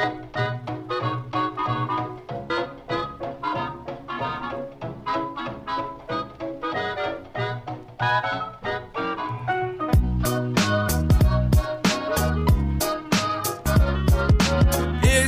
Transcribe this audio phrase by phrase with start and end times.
[0.00, 0.06] Y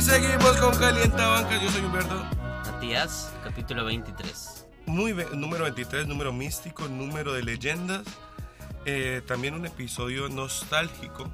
[0.01, 1.61] seguimos con Calienta Banca.
[1.61, 2.23] Yo soy Humberto.
[2.65, 4.67] Matías, capítulo 23.
[4.87, 8.03] Muy número 23, número místico, número de leyendas.
[8.85, 11.31] Eh, también un episodio nostálgico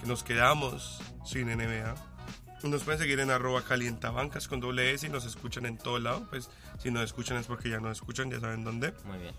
[0.00, 2.15] que nos quedamos sin NBA.
[2.62, 6.26] Nos pueden seguir en arroba calientabancas con doble S y nos escuchan en todo lado.
[6.30, 8.92] Pues si nos escuchan es porque ya nos escuchan, ya saben dónde.
[9.04, 9.34] Muy bien.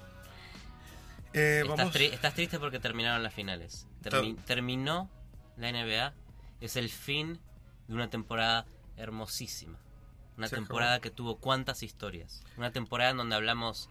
[1.34, 1.93] Eh, Estás, vamos.
[1.95, 3.85] tri- estás triste porque terminaron las finales.
[4.03, 5.09] Termi- terminó
[5.57, 6.13] la NBA.
[6.62, 7.40] Es el fin
[7.88, 9.77] de una temporada hermosísima.
[10.38, 10.68] Una Se acabó.
[10.68, 12.43] temporada que tuvo cuántas historias.
[12.57, 13.90] Una temporada en donde hablamos...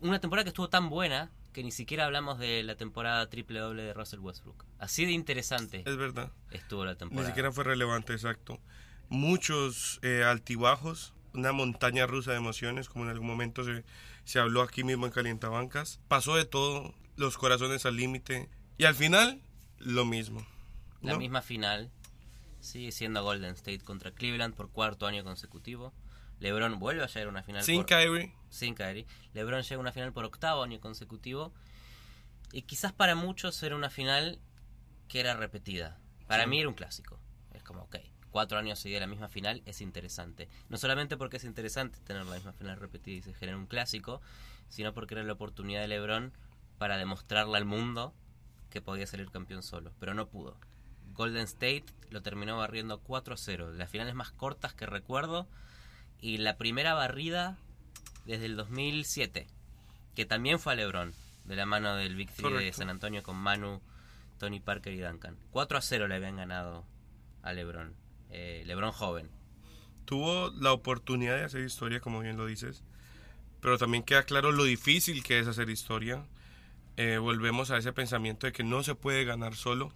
[0.00, 3.82] Una temporada que estuvo tan buena que ni siquiera hablamos de la temporada triple doble
[3.84, 4.64] de Russell Westbrook.
[4.78, 6.30] Así de interesante Es verdad.
[6.50, 7.28] estuvo la Ni temporada.
[7.28, 8.60] siquiera fue relevante, exacto.
[9.08, 13.84] Muchos eh, altibajos, una montaña rusa de emociones, como en algún momento se,
[14.24, 16.00] se habló aquí mismo en Calientabancas.
[16.08, 18.48] Pasó de todo, los corazones al límite.
[18.76, 19.40] Y al final,
[19.78, 20.44] lo mismo.
[21.02, 21.90] La misma final
[22.60, 25.92] sigue siendo Golden State contra Cleveland por cuarto año consecutivo.
[26.44, 28.34] LeBron vuelve a llegar a una final Sin por- Kyrie.
[28.50, 29.06] sin Kyrie.
[29.32, 31.52] LeBron llega a una final por octavo año consecutivo.
[32.52, 34.38] Y quizás para muchos era una final
[35.08, 35.98] que era repetida.
[36.26, 36.50] Para Sí.
[36.50, 37.18] mí era un clásico.
[37.54, 37.96] Es como, ok,
[38.30, 40.50] cuatro años seguidos la misma final es interesante.
[40.68, 44.20] No solamente porque es interesante tener la misma final repetida y se genera un clásico,
[44.68, 46.32] sino porque era la oportunidad de LeBron
[46.78, 48.12] para demostrarle al mundo
[48.68, 49.92] que podía salir campeón solo.
[49.98, 50.58] Pero no pudo.
[51.14, 53.72] Golden State lo terminó barriendo 4 a 0.
[53.72, 55.48] Las finales más cortas que recuerdo.
[56.24, 57.58] Y la primera barrida
[58.24, 59.46] desde el 2007,
[60.14, 61.12] que también fue a LeBron,
[61.44, 62.78] de la mano del Big Three de Correcto.
[62.78, 63.82] San Antonio con Manu,
[64.38, 65.36] Tony Parker y Duncan.
[65.50, 66.86] 4 a 0 le habían ganado
[67.42, 67.94] a LeBron.
[68.30, 69.28] Eh, LeBron joven.
[70.06, 72.84] Tuvo la oportunidad de hacer historia, como bien lo dices.
[73.60, 76.24] Pero también queda claro lo difícil que es hacer historia.
[76.96, 79.92] Eh, volvemos a ese pensamiento de que no se puede ganar solo.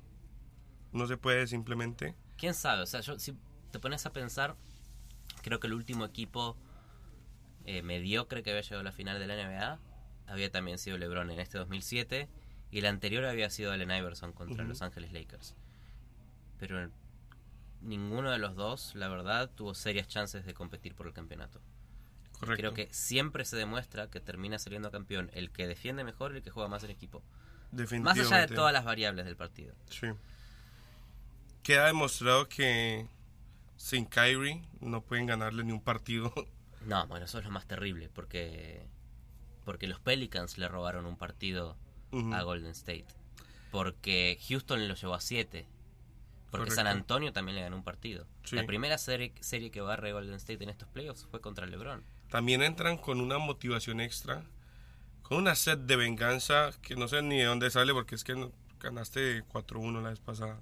[0.93, 2.15] No se puede simplemente.
[2.37, 2.83] ¿Quién sabe?
[2.83, 3.34] O sea, yo, si
[3.71, 4.56] te pones a pensar,
[5.48, 6.56] creo que el último equipo
[7.64, 9.78] eh, mediocre que había llegado a la final de la NBA
[10.26, 12.28] había también sido LeBron en este 2007
[12.70, 14.64] y el anterior había sido Allen Iverson contra.
[14.64, 15.56] Los Ángeles Lakers.
[16.59, 16.91] Pero
[17.81, 21.62] ninguno de los dos, la verdad, tuvo serias chances de competir por el campeonato.
[22.38, 22.60] Correcto.
[22.60, 26.42] Creo que siempre se demuestra que termina saliendo campeón el que defiende mejor y el
[26.42, 27.22] que juega más en equipo.
[28.03, 29.75] Más allá de todas las variables del partido.
[29.88, 30.09] Sí.
[31.62, 33.09] Queda demostrado que
[33.78, 36.34] sin Kyrie no pueden ganarle ni un partido.
[36.87, 38.87] No, bueno, eso es lo más terrible, porque
[39.65, 41.77] porque los Pelicans le robaron un partido
[42.33, 43.06] a Golden State,
[43.71, 45.66] porque Houston lo llevó a 7,
[46.50, 46.75] porque Correcto.
[46.75, 48.27] San Antonio también le ganó un partido.
[48.44, 48.56] Sí.
[48.56, 52.03] La primera serie, serie que barre Golden State en estos playoffs fue contra LeBron.
[52.31, 54.43] También entran con una motivación extra,
[55.22, 58.50] con una sed de venganza que no sé ni de dónde sale porque es que
[58.81, 60.60] ganaste 4-1 la vez pasada.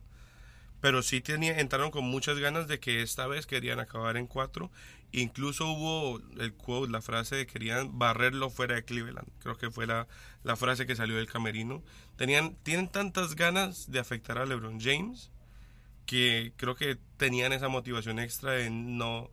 [0.80, 4.70] Pero sí tenía, entraron con muchas ganas de que esta vez querían acabar en 4.
[5.12, 9.28] Incluso hubo el quote, la frase de querían barrerlo fuera de Cleveland.
[9.38, 10.06] Creo que fue la,
[10.42, 11.82] la frase que salió del camerino.
[12.16, 15.30] Tenían, tienen tantas ganas de afectar a LeBron James
[16.06, 19.30] que creo que tenían esa motivación extra de no,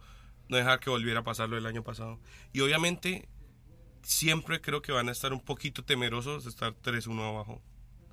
[0.49, 2.19] no dejar que volviera a pasarlo el año pasado.
[2.51, 3.27] Y obviamente
[4.01, 7.61] siempre creo que van a estar un poquito temerosos de estar 3-1 abajo.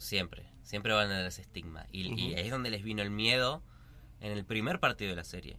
[0.01, 1.85] Siempre, siempre van a tener ese estigma.
[1.93, 3.63] Y, y ahí es donde les vino el miedo
[4.21, 5.59] en el primer partido de la serie.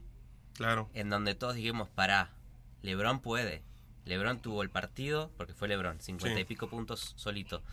[0.53, 0.89] Claro.
[0.93, 2.33] en donde todos dijimos, pará,
[2.81, 3.63] Lebron puede.
[4.05, 6.41] Lebron tuvo el partido, porque fue Lebron, 50 Sí.
[6.41, 7.63] y pico puntos solito.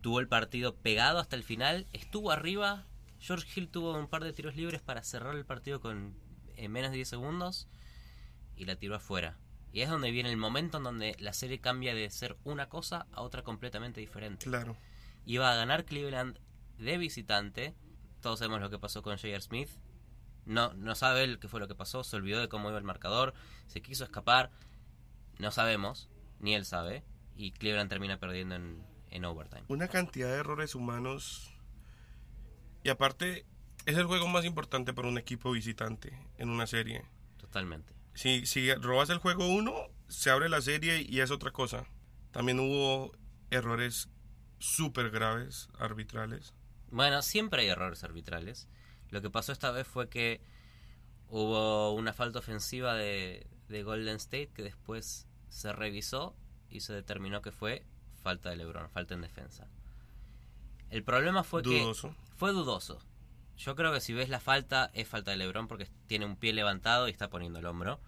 [0.00, 2.84] Tuvo el partido pegado hasta el final, estuvo arriba.
[3.18, 6.14] George Hill tuvo un par de tiros libres para cerrar el partido con
[6.56, 7.66] en menos de 10 segundos
[8.56, 9.36] y la tiró afuera.
[9.72, 13.06] Y es donde viene el momento en donde la serie cambia de ser una cosa
[13.12, 14.44] a otra completamente diferente.
[14.46, 14.76] Claro.
[15.26, 16.38] Iba a ganar Cleveland
[16.78, 17.74] de visitante.
[18.20, 19.40] Todos sabemos lo que pasó con J.R.
[19.40, 19.70] Smith.
[20.46, 22.84] No, no sabe él qué fue lo que pasó, se olvidó de cómo iba el
[22.84, 23.32] marcador,
[23.66, 24.50] se quiso escapar.
[25.38, 27.02] No sabemos, ni él sabe.
[27.36, 29.64] Y Cleveland termina perdiendo en, en overtime.
[29.68, 31.52] Una cantidad de errores humanos.
[32.82, 33.46] Y aparte,
[33.86, 37.04] es el juego más importante para un equipo visitante en una serie.
[37.38, 37.94] Totalmente.
[38.14, 39.74] Si, si robas el juego 1,
[40.08, 41.86] se abre la serie y es otra cosa.
[42.30, 43.12] También hubo
[43.50, 44.08] errores
[44.64, 46.54] súper graves, arbitrales.
[46.90, 48.68] Bueno, siempre hay errores arbitrales.
[49.10, 50.40] Lo que pasó esta vez fue que
[51.28, 56.34] hubo una falta ofensiva de, de Golden State que después se revisó
[56.70, 57.84] y se determinó que fue
[58.22, 59.68] falta de LeBron, falta en defensa.
[60.90, 62.10] El problema fue Dudoso.
[62.10, 63.00] que fue dudoso.
[63.56, 66.52] Yo creo que si ves la falta, es falta de LeBron porque tiene un pie
[66.52, 68.00] levantado y está poniendo el hombro.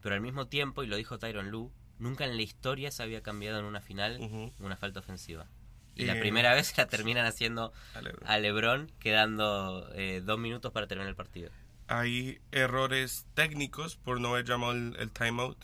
[0.00, 3.22] Pero al mismo tiempo, y lo dijo Tyron Lue, nunca en la historia se había
[3.22, 4.18] cambiado en una final
[4.60, 5.48] una falta ofensiva.
[5.96, 8.28] Y la Eh, primera vez la terminan haciendo a LeBron.
[8.28, 11.50] a LeBron, quedando eh, dos minutos para terminar el partido.
[11.86, 15.58] Hay errores técnicos por no haber llamado el, el timeout,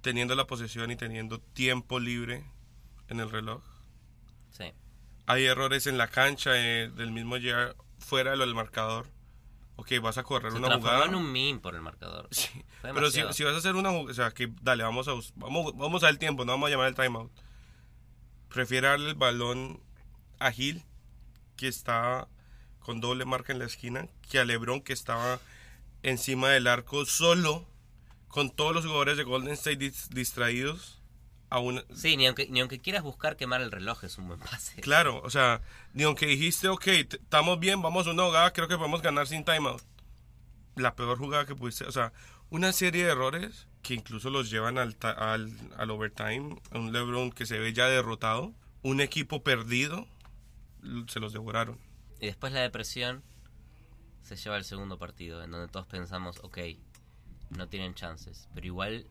[0.00, 2.44] teniendo la posesión y teniendo tiempo libre
[3.08, 3.62] en el reloj.
[4.50, 4.72] Sí.
[5.26, 9.06] Hay errores en la cancha eh, del mismo llegar fuera de lo del marcador.
[9.76, 11.06] Ok, vas a correr Se una jugada.
[11.06, 12.28] en un meme por el marcador.
[12.32, 12.48] Sí,
[12.82, 16.02] Pero si, vas a hacer una jugada, o sea, que dale, vamos a, vamos, vamos
[16.04, 17.30] al tiempo, no vamos a llamar el timeout.
[18.48, 19.80] Prefiere darle el balón
[20.38, 20.82] a Gil,
[21.56, 22.28] que está
[22.80, 25.40] con doble marca en la esquina, que a Lebron, que estaba
[26.02, 27.66] encima del arco solo,
[28.28, 30.94] con todos los jugadores de Golden State dis- distraídos.
[31.50, 34.38] A una, Sí, ni aunque, ni aunque quieras buscar quemar el reloj es un buen
[34.40, 34.80] pase.
[34.82, 35.62] Claro, o sea,
[35.94, 39.44] ni aunque dijiste, ok, estamos bien, vamos a una jugada, creo que podemos ganar sin
[39.46, 39.82] timeout.
[40.76, 42.12] La peor jugada que pudiste, o sea,
[42.50, 47.30] una serie de errores que incluso los llevan al, al, al overtime, a un LeBron
[47.30, 50.06] que se ve ya derrotado, un equipo perdido,
[51.08, 51.78] se los devoraron.
[52.20, 53.22] Y después la depresión
[54.22, 56.58] se lleva al segundo partido, en donde todos pensamos, ok,
[57.50, 58.48] no tienen chances.
[58.54, 59.06] Pero igual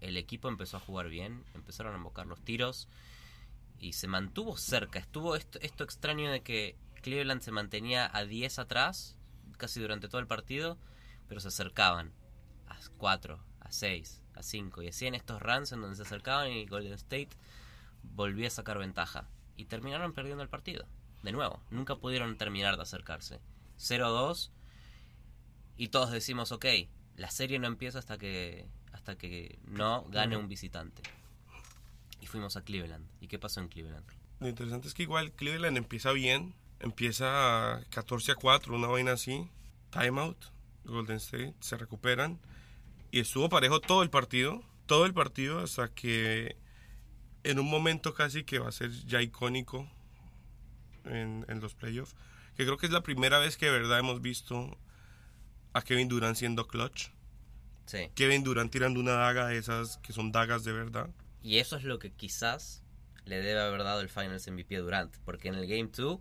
[0.00, 2.88] el equipo empezó a jugar bien, empezaron a embocar los tiros
[3.78, 4.98] y se mantuvo cerca.
[4.98, 9.16] Estuvo esto, esto extraño de que Cleveland se mantenía a 10 atrás
[9.56, 10.78] casi durante todo el partido,
[11.28, 12.12] pero se acercaban
[12.68, 16.66] a 4, a 6, a 5 y hacían estos runs en donde se acercaban y
[16.66, 17.30] Golden State
[18.02, 20.86] volvía a sacar ventaja y terminaron perdiendo el partido.
[21.22, 23.40] De nuevo, nunca pudieron terminar de acercarse.
[23.78, 24.50] 0-2
[25.76, 26.66] y todos decimos, ok,
[27.16, 31.02] la serie no empieza hasta que hasta que no gane un visitante.
[32.20, 33.06] Y fuimos a Cleveland.
[33.20, 34.06] ¿Y qué pasó en Cleveland?
[34.40, 39.50] Lo interesante es que igual Cleveland empieza bien, empieza 14 a 4, una vaina así,
[39.90, 40.38] timeout,
[40.84, 42.40] Golden State, se recuperan
[43.16, 46.56] y estuvo parejo todo el partido, todo el partido hasta que
[47.44, 49.88] en un momento casi que va a ser ya icónico
[51.04, 52.14] en, en los playoffs,
[52.56, 54.76] que creo que es la primera vez que de verdad hemos visto
[55.72, 57.08] a Kevin Durant siendo clutch,
[57.86, 58.10] Sí.
[58.16, 61.08] Kevin Durant tirando una daga de esas que son dagas de verdad.
[61.40, 62.82] Y eso es lo que quizás
[63.24, 65.16] le debe haber dado el Finals MVP a Durant.
[65.24, 66.18] Porque en el Game 2,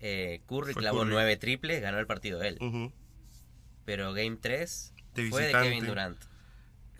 [0.00, 2.56] eh, Curry Fue clavó nueve triples, ganó el partido él.
[2.62, 2.90] Ujú,
[3.84, 5.70] Pero Game 3 De fue de visitante.
[5.70, 6.24] Kevin Durant.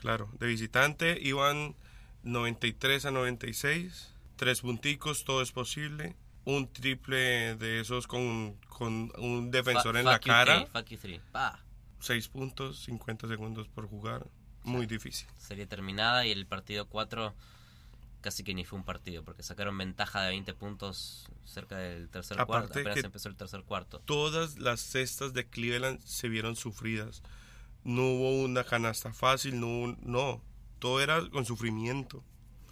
[0.01, 1.75] Claro, de visitante iban
[2.23, 6.17] 93 a 96, tres punticos, todo es posible.
[6.45, 11.21] Un triple de esos con, con un defensor en la cara, three, three.
[11.33, 11.63] Pa.
[12.01, 14.27] 6 puntos, 50 segundos por jugar,
[14.63, 15.27] muy difícil.
[15.37, 17.35] Serie terminada y el partido 4
[18.21, 22.41] casi que ni fue un partido porque sacaron ventaja de 20 puntos cerca del tercer
[22.41, 22.81] Aparte cuarto.
[22.81, 24.01] Apenas empezó el tercer cuarto.
[24.01, 27.23] Todas las cestas de Cleveland se vieron sufridas.
[27.85, 30.41] No hubo una canasta fácil, no, hubo- no,
[30.79, 32.23] todo era con sufrimiento.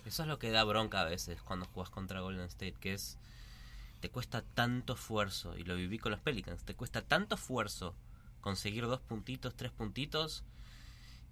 [0.04, 3.18] Eso es lo que da bronca a veces cuando jugas contra Golden State, que es
[4.00, 7.94] te cuesta tanto esfuerzo y lo viví con los Pelicans, te cuesta tanto esfuerzo
[8.40, 10.44] conseguir dos puntitos, tres puntitos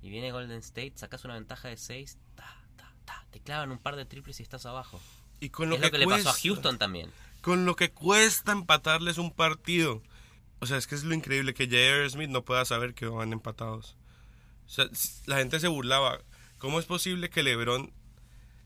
[0.03, 3.79] y viene Golden State, sacas una ventaja de seis, ta, ta, ta, te clavan un
[3.79, 5.01] par de triples y estás abajo.
[5.41, 7.11] Y con lo es que, lo que le pasó a Houston también.
[7.43, 10.03] con lo que cuesta empatarles un partido.
[10.65, 12.09] O sea, es que es lo increíble que J.R.
[12.09, 13.97] Smith no pueda saber que van empatados.
[14.67, 14.87] O sea,
[15.27, 16.21] la gente se burlaba.
[16.57, 17.93] ¿Cómo es posible que LeBron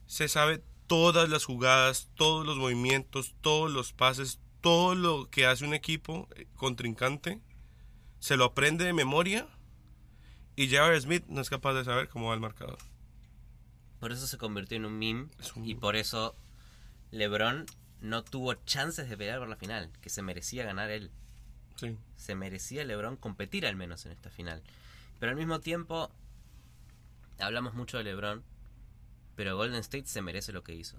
[0.07, 5.65] se sabe todas las jugadas, todos los movimientos, todos los pases, todo lo que hace
[5.65, 7.41] un equipo eh, contrincante?
[8.19, 9.45] Se lo aprende de memoria
[10.55, 11.01] y J.R.
[11.01, 12.77] Smith no es capaz de saber cómo va el marcador.
[13.99, 15.27] Por eso se convirtió en un meme
[15.57, 16.33] un- y por eso
[17.11, 17.65] LeBron
[17.99, 21.11] no tuvo chances de pelear por la final, que se merecía ganar él.
[21.79, 21.97] Sí.
[22.17, 24.61] se merecía LeBron competir al menos en esta final.
[25.19, 26.11] Pero al mismo tiempo,
[27.39, 28.43] hablamos mucho de LeBron,
[29.35, 30.97] pero Golden State se merece lo que hizo.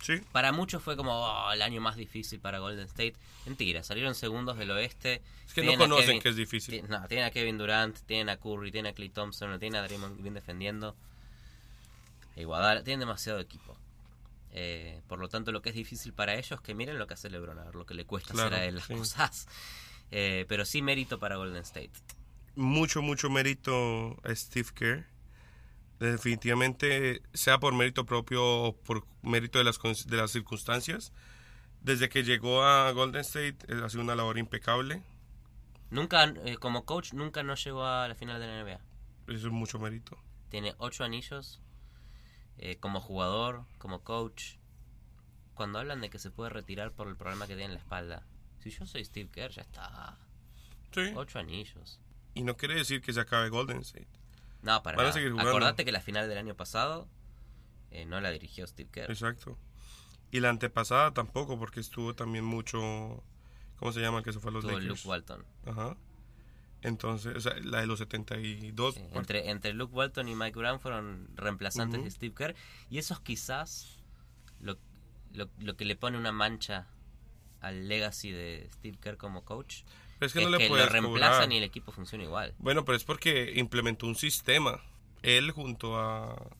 [0.00, 0.20] Sí.
[0.32, 3.14] Para muchos fue como "Oh, el año más difícil para Golden State.
[3.46, 5.22] Mentira, salieron segundos del oeste.
[5.46, 6.84] Es que no conocen Kevin- que es difícil.
[6.88, 10.18] No, tienen a Kevin Durant, tienen a Curry, tienen a Clay Thompson, tienen a Draymond
[10.18, 10.96] Green defendiendo.
[12.36, 13.76] A tienen demasiado equipo.
[14.52, 17.30] Eh, por lo tanto, lo que es difícil para ellos, que miren lo que hace
[17.30, 18.94] LeBron, a ver lo que le cuesta Claro, hacer a él las sí.
[18.94, 19.46] cosas.
[20.10, 21.90] Eh, pero sí mérito para Golden State.
[22.54, 25.06] mucho, mucho mérito a Steve Kerr.
[26.00, 31.12] Definitivamente, sea por mérito propio o por mérito de las, de las circunstancias,
[31.80, 35.02] desde que llegó a Golden State eh, ha sido una labor impecable.
[35.90, 38.80] Nunca, eh, como coach, nunca no llegó a la final de la NBA.
[39.32, 40.18] Eso es mucho mérito.
[40.50, 41.61] Tiene ocho anillos.
[42.58, 44.56] Eh, como jugador, como coach.
[45.54, 48.26] Cuando hablan de que se puede retirar por el problema que tiene en la espalda,
[48.60, 50.16] Si yo soy Steve Kerr, ya está.
[50.92, 51.12] Sí.
[51.16, 52.00] Ocho anillos.
[52.34, 54.08] Y no quiere decir que se acabe Golden State.
[54.62, 55.20] No, para Van a nada.
[55.20, 55.38] seguir.
[55.38, 57.08] Acordate que la final del año pasado
[57.90, 59.10] eh, no la dirigió Steve Kerr.
[59.10, 59.58] Exacto.
[60.30, 63.22] Y la antepasada tampoco, porque estuvo también mucho.
[63.76, 64.88] ¿Cómo se llama el que se fue a los Tuvo Lakers?
[64.88, 65.44] Luke Walton.
[65.66, 65.96] Ajá.
[66.82, 68.94] Entonces, o sea, la de los 72.
[68.94, 72.54] Sí, entre, entre Luke Walton y Mike Brown fueron reemplazantes de Steve Kerr.
[72.90, 73.98] Y eso es quizás
[74.60, 74.76] lo,
[75.32, 76.88] lo, lo que le pone una mancha
[77.60, 79.82] al legacy de Steve Kerr como coach.
[80.18, 81.52] pero es que es no le que lo reemplazan cobrar.
[81.52, 82.54] y el equipo funciona igual.
[82.58, 84.80] Bueno, pero es porque implementó un sistema.
[85.22, 86.50] Él junto a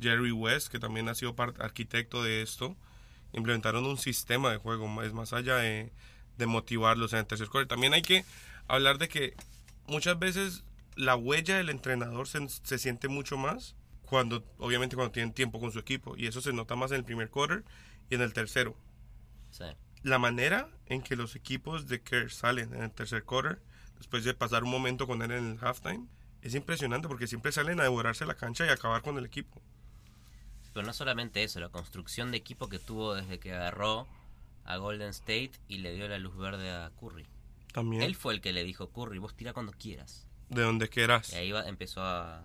[0.00, 2.74] Jerry West, que también ha sido arquitecto de esto,
[3.34, 5.02] implementaron un sistema de juego.
[5.02, 5.92] Es más allá de,
[6.38, 7.68] de motivarlos en el tercer quarter.
[7.68, 8.24] También hay que
[8.66, 9.34] hablar de que
[9.88, 10.64] muchas veces
[10.94, 15.72] la huella del entrenador se, se siente mucho más cuando, obviamente, cuando tienen tiempo con
[15.72, 16.16] su equipo.
[16.16, 17.64] Y eso se nota más en el primer quarter
[18.10, 18.74] y en el tercero.
[19.50, 19.64] Sí.
[20.02, 23.60] La manera en que los equipos de Kerr salen en el tercer quarter,
[23.98, 26.06] después de pasar un momento con él en el halftime,
[26.42, 29.60] es impresionante porque siempre salen a devorarse la cancha y acabar con el equipo.
[30.72, 34.06] Pero no solamente eso, la construcción de equipo que tuvo desde que agarró
[34.64, 37.26] a Golden State y le dio la luz verde a Curry.
[37.78, 38.02] También.
[38.02, 40.26] Él fue el que le dijo, Curry, vos tira cuando quieras.
[40.48, 41.32] De donde quieras.
[41.32, 42.42] Y ahí va- empezó a,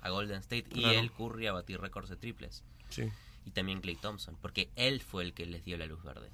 [0.00, 2.62] a Golden State y él, Curry, a batir récords de triples.
[2.90, 3.10] Sí.
[3.44, 6.30] Y también Clay Thompson, porque él fue el que les dio la luz verde.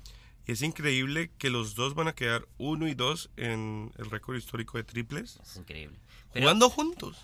[0.46, 4.36] Y es increíble que los dos van a quedar uno y dos en el récord
[4.36, 5.38] histórico de triples.
[5.42, 5.96] Es increíble.
[6.32, 7.16] Pero, jugando juntos.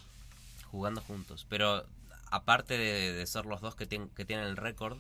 [0.71, 1.47] jugando juntos.
[1.49, 1.85] Pero
[2.31, 4.99] aparte de, de ser los dos que, que tienen el récord,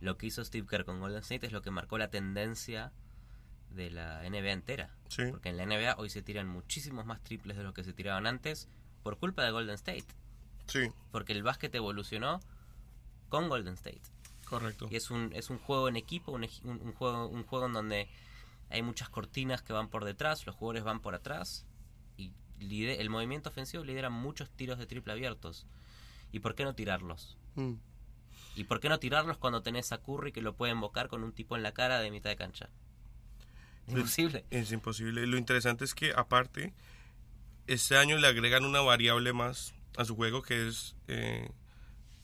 [0.00, 2.92] lo que hizo Steve Kerr con Golden State es lo que marcó la tendencia
[3.70, 4.90] de la NBA entera.
[5.08, 5.22] Sí.
[5.30, 8.26] Porque en la NBA hoy se tiran muchísimos más triples de los que se tiraban
[8.26, 8.68] antes
[9.02, 10.04] por culpa de Golden State.
[10.66, 12.40] Sí, Porque el básquet evolucionó
[13.28, 14.02] con Golden State.
[14.44, 14.88] correcto.
[14.90, 17.66] Y es un, es un juego en equipo, un, eji- un- un juego, un juego
[17.66, 18.08] en donde
[18.70, 21.64] hay muchas cortinas que van por detrás, los jugadores van por atrás
[22.18, 25.66] y lide- el movimiento ofensivo lidera muchos tiros de triple abiertos.
[26.32, 27.38] ¿Y por qué no tirarlos?
[27.54, 27.74] Mm.
[28.56, 31.32] ¿Y por qué no tirarlos cuando tenés a Curry que lo puede invocar con un
[31.32, 32.68] tipo en la cara de mitad de cancha?
[33.88, 34.44] Imposible.
[34.50, 35.26] Es imposible.
[35.26, 36.74] Lo interesante es que aparte,
[37.66, 41.50] este año le agregan una variable más a su juego que es eh,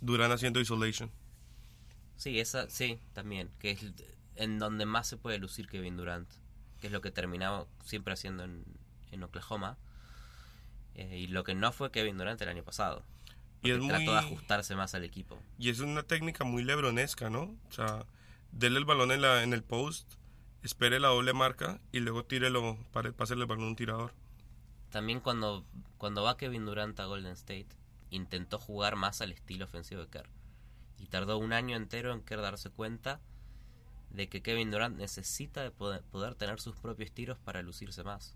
[0.00, 1.10] Durán haciendo isolation.
[2.16, 3.80] Sí, esa, sí, también, que es
[4.36, 6.28] en donde más se puede lucir Kevin Durant,
[6.80, 8.64] que es lo que terminaba siempre haciendo en,
[9.10, 9.76] en Oklahoma,
[10.94, 13.04] eh, y lo que no fue Kevin Durant el año pasado.
[13.62, 15.40] Y es muy- trató de ajustarse más al equipo.
[15.58, 17.56] Y es una técnica muy lebronesca, ¿no?
[17.68, 18.04] O sea,
[18.52, 20.14] dele el balón en, la, en el post,
[20.64, 24.12] espere la doble marca y luego tírelo para pásele el balón un tirador.
[24.90, 25.64] También cuando,
[25.98, 27.68] cuando va Kevin Durant a Golden State,
[28.10, 30.28] intentó jugar más al estilo ofensivo de Kerr.
[30.98, 33.20] Y tardó un año entero en Kerr darse cuenta
[34.10, 38.34] de que Kevin Durant necesita de poder, poder tener sus propios tiros para lucirse más.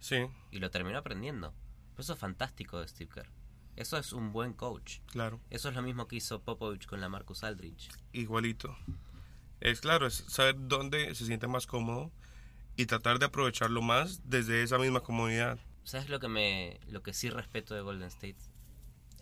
[0.00, 1.54] Sí, Y lo terminó aprendiendo.
[1.92, 3.30] Pero eso es fantástico de Steve Kerr.
[3.76, 4.98] Eso es un buen coach.
[5.06, 7.88] claro, Eso es lo mismo que hizo Popovich con la Marcus Aldridge.
[8.12, 8.76] igualito.
[9.60, 12.10] Es claro, es saber dónde se siente más cómodo
[12.76, 15.58] y tratar de aprovecharlo más desde esa misma comodidad.
[15.84, 18.36] ¿Sabes lo que me lo que sí respeto de Golden State?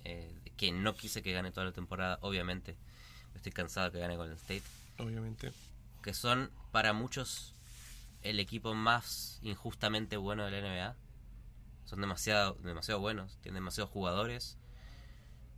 [0.04, 2.76] Eh, que no quise que gane toda la temporada, obviamente.
[3.34, 4.64] Estoy cansado de que gane Golden State.
[4.98, 5.52] Obviamente.
[6.02, 7.54] Que son para muchos
[8.22, 10.96] el equipo más injustamente bueno de la NBA.
[11.84, 14.56] Son demasiado, demasiado buenos, tienen demasiados jugadores.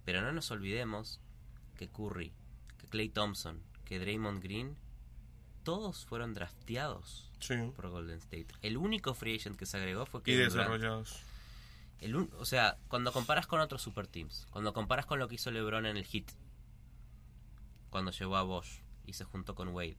[0.05, 1.21] Pero no nos olvidemos
[1.77, 2.33] que Curry,
[2.79, 4.77] que Clay Thompson, que Draymond Green,
[5.65, 7.57] todos fueron drafteados Sí.
[7.75, 8.47] por Golden State.
[8.63, 10.71] El único free agent que se agregó fue Y Kevin Durant.
[10.71, 11.23] desarrollados.
[11.99, 15.35] El un- o sea, cuando comparas con otros super teams, cuando comparas con lo que
[15.35, 16.27] hizo LeBron en el Heat,
[17.91, 19.97] cuando llegó a Bosch y se juntó con Wade,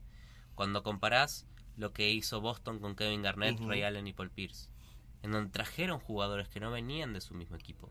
[0.54, 1.46] cuando comparás
[1.76, 3.60] lo que hizo Boston con Kevin Garnett.
[3.60, 4.68] Ray Allen y Paul Pierce,
[5.22, 7.90] en donde trajeron jugadores que no venían de su mismo equipo.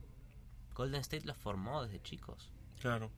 [0.74, 2.50] Golden State los formó desde chicos.
[2.80, 3.12] Claro.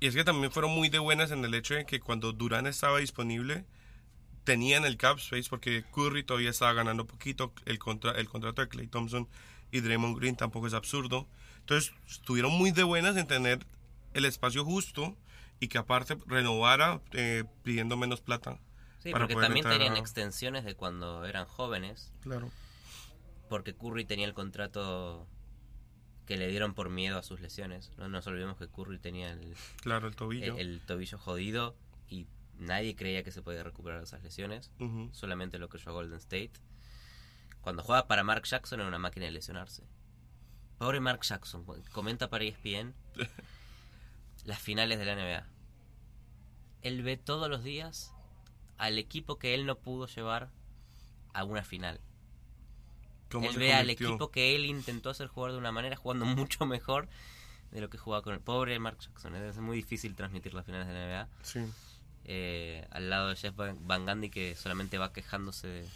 [0.00, 2.66] Y es que también fueron muy de buenas en el hecho de que cuando Durán
[2.66, 3.64] estaba disponible,
[4.44, 7.52] tenían el cap space porque Curry todavía estaba ganando poquito.
[7.64, 9.28] El, contra, el contrato de Clay Thompson
[9.72, 11.26] y Draymond Green tampoco es absurdo.
[11.60, 13.66] Entonces, estuvieron muy de buenas en tener
[14.14, 15.16] el espacio justo
[15.60, 18.58] y que aparte renovara eh, pidiendo menos plata.
[19.02, 22.50] Sí, para porque poder también tenían a- extensiones de cuando eran jóvenes, Claro.
[23.48, 25.26] porque Curry tenía el contrato
[26.26, 27.92] que le dieron por miedo a sus lesiones.
[27.98, 30.54] No nos olvidemos que Curry tenía el, Claro, el tobillo.
[30.54, 31.76] el, el tobillo jodido
[32.08, 32.26] y
[32.58, 34.70] nadie creía que se podía recuperar esas lesiones.
[35.12, 36.52] Solamente lo que yo a Golden State.
[37.60, 39.84] Cuando jugaba para Mark Jackson era una máquina de lesionarse.
[40.78, 42.94] Pobre Mark Jackson, comenta para ESPN
[44.44, 45.46] las finales de la NBA.
[46.82, 48.12] Él ve todos los días
[48.78, 50.50] al equipo que él no pudo llevar
[51.32, 52.00] a una final.
[53.30, 56.64] ¿Cómo Él ve al equipo que él intentó hacer jugar de una manera, jugando mucho
[56.66, 57.08] mejor
[57.72, 59.34] de lo que jugaba con el pobre Mark Jackson.
[59.34, 61.28] Es muy difícil transmitir las finales de la NBA.
[61.42, 61.60] Sí.
[62.24, 65.88] eh, al lado de Jeff Van Gundy que solamente va quejándose de,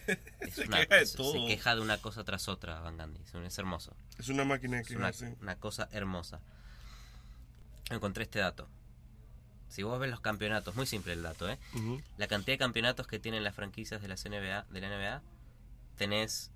[0.40, 1.32] es Se una- queja de se- todo.
[1.32, 4.82] se queja de una cosa tras otra Van Gundy es, hermoso Es una máquina de
[4.82, 6.40] es una, una cosa hermosa
[7.90, 8.68] encontré este dato
[9.68, 11.58] si vos ves los campeonatos muy simple el dato ¿eh?
[12.16, 15.22] La cantidad de campeonatos que tienen las franquicias de, las NBA, de la NBA
[15.96, 16.50] tenés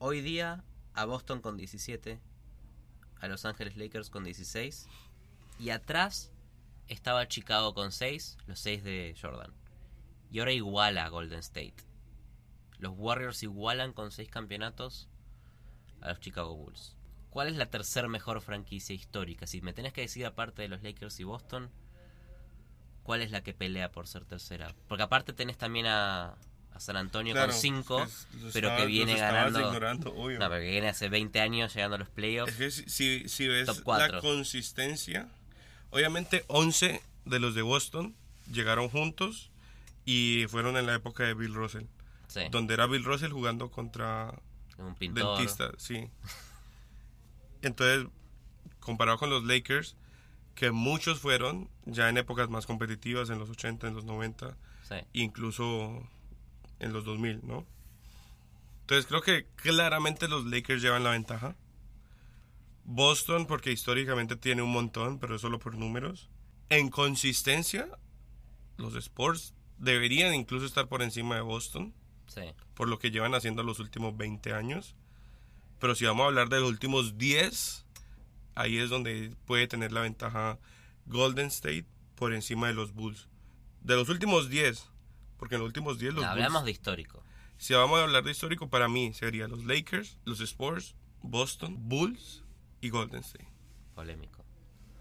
[0.00, 0.62] hoy día
[0.94, 2.20] a Boston con 17
[3.20, 4.88] a Los Ángeles Lakers con 16
[5.58, 6.30] y atrás
[6.86, 9.52] estaba Chicago con 6, los 6 de Jordan.
[10.30, 11.74] Y ahora iguala a Golden State.
[12.78, 15.08] Los Warriors igualan con 6 campeonatos
[16.00, 16.96] a los Chicago Bulls.
[17.30, 19.46] ¿Cuál es la tercer mejor franquicia histórica?
[19.46, 21.70] Si me tenés que decir aparte de los Lakers y Boston,
[23.02, 24.74] ¿cuál es la que pelea por ser tercera?
[24.86, 26.36] Porque aparte tenés también a,
[26.78, 29.60] a San Antonio Claro, con 5, es- los pero que viene ganando...
[29.60, 30.38] ignorando, obvio.
[30.38, 32.52] No, porque viene hace 20 años llegando a los playoffs.
[32.52, 35.28] Es que si, si, ves la consistencia,
[35.90, 38.14] obviamente 11 de los de Boston
[38.52, 39.50] llegaron juntos
[40.04, 41.84] y fueron en la época de Bill Russell,
[42.28, 44.32] Sí, donde era Bill Russell jugando contra
[44.78, 45.36] un pintor.
[45.38, 46.08] dentistas, sí.
[47.62, 48.06] Entonces,
[48.80, 49.96] comparado con los Lakers,
[50.54, 54.56] que muchos fueron ya en épocas más competitivas, en los 80, en los 90,
[54.88, 54.94] Sí.
[55.12, 56.02] incluso
[56.80, 57.66] en los 2000, ¿no?
[58.82, 61.54] Entonces creo que claramente los Lakers llevan la ventaja.
[62.84, 66.30] Boston, porque históricamente tiene un montón, pero es solo por números.
[66.70, 67.88] En consistencia,
[68.78, 71.92] los Sports deberían incluso estar por encima de Boston,
[72.28, 72.42] Sí.
[72.74, 74.94] por lo que llevan haciendo los últimos 20 años.
[75.80, 77.84] Pero si vamos a hablar de los últimos 10,
[78.54, 80.58] ahí es donde puede tener la ventaja
[81.06, 83.28] Golden State por encima de los Bulls.
[83.82, 84.88] De los últimos 10,
[85.38, 86.44] porque en los últimos 10 los No, Bulls...
[86.44, 87.22] hablamos de histórico.
[87.56, 92.44] Si vamos a hablar de histórico, para mí serían los Lakers, los Spurs, Boston, Bulls
[92.80, 93.48] y Golden State.
[93.94, 94.44] Polémico.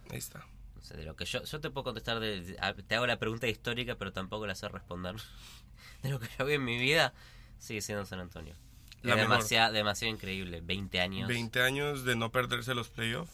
[0.09, 0.45] Ahí está.
[0.75, 2.57] No sé, de lo que yo, yo te puedo contestar, de,
[2.87, 5.15] te hago la pregunta histórica, pero tampoco la sé responder.
[6.03, 7.13] De lo que yo vi en mi vida,
[7.57, 8.55] sigue siendo San Antonio.
[9.01, 11.27] La es demasiado, demasiado increíble, 20 años.
[11.27, 13.31] 20 años de no perderse los playoffs.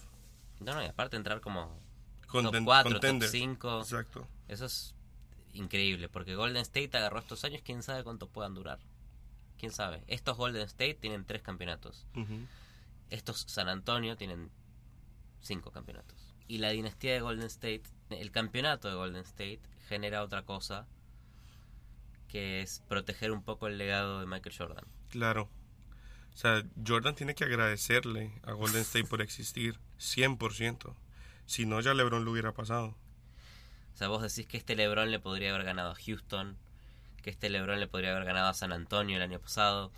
[0.59, 1.77] No, no, y aparte entrar como
[2.27, 3.29] Conten- top 4, top contender.
[3.29, 3.79] 5.
[3.81, 4.27] Exacto.
[4.47, 4.95] Eso es
[5.53, 8.79] increíble, porque Golden State agarró estos años, quién sabe cuánto puedan durar.
[9.57, 10.03] Quién sabe.
[10.07, 12.05] Estos Golden State tienen tres campeonatos.
[13.09, 14.51] Estos San Antonio tienen
[15.41, 16.33] cinco campeonatos.
[16.47, 20.87] Y la dinastía de Golden State, el campeonato de Golden State, genera otra cosa,
[22.27, 24.85] que es proteger un poco el legado de Michael Jordan.
[25.09, 25.49] Claro.
[26.33, 30.95] O sea, Jordan tiene que agradecerle a Golden State por existir 100%.
[31.45, 32.97] Si no, ya LeBron lo hubiera pasado.
[33.93, 36.57] O sea, vos decís que este LeBron le podría haber ganado a Houston,
[37.21, 39.91] que este LeBron le podría haber ganado a San Antonio el año pasado,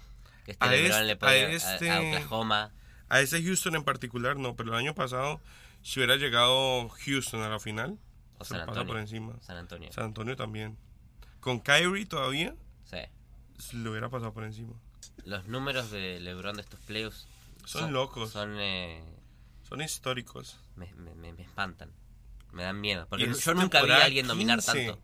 [0.46, 2.72] que este A LeBron este- le podría a este- a Oklahoma.
[3.10, 5.40] A ese Houston en particular no, pero el año pasado,
[5.82, 7.98] si hubiera llegado Houston a la final,
[8.38, 8.94] O se San lo pasa Antonio.
[8.94, 9.34] por encima.
[9.42, 9.92] San Antonio.
[9.94, 10.78] San Antonio también.
[11.40, 12.54] Con Kyrie todavía,
[12.86, 12.98] Sí.
[13.78, 14.74] le hubiera pasado por encima.
[15.24, 17.28] Los números de LeBron de estos playoffs
[17.66, 18.32] Son locos.
[18.32, 19.02] Son, eh,
[19.68, 20.58] Son históricos.
[20.76, 21.92] me, me- me- me espantan.
[22.56, 23.06] Me dan miedo.
[23.10, 24.86] Porque yo nunca vi a alguien dominar 15.
[24.88, 25.02] tanto.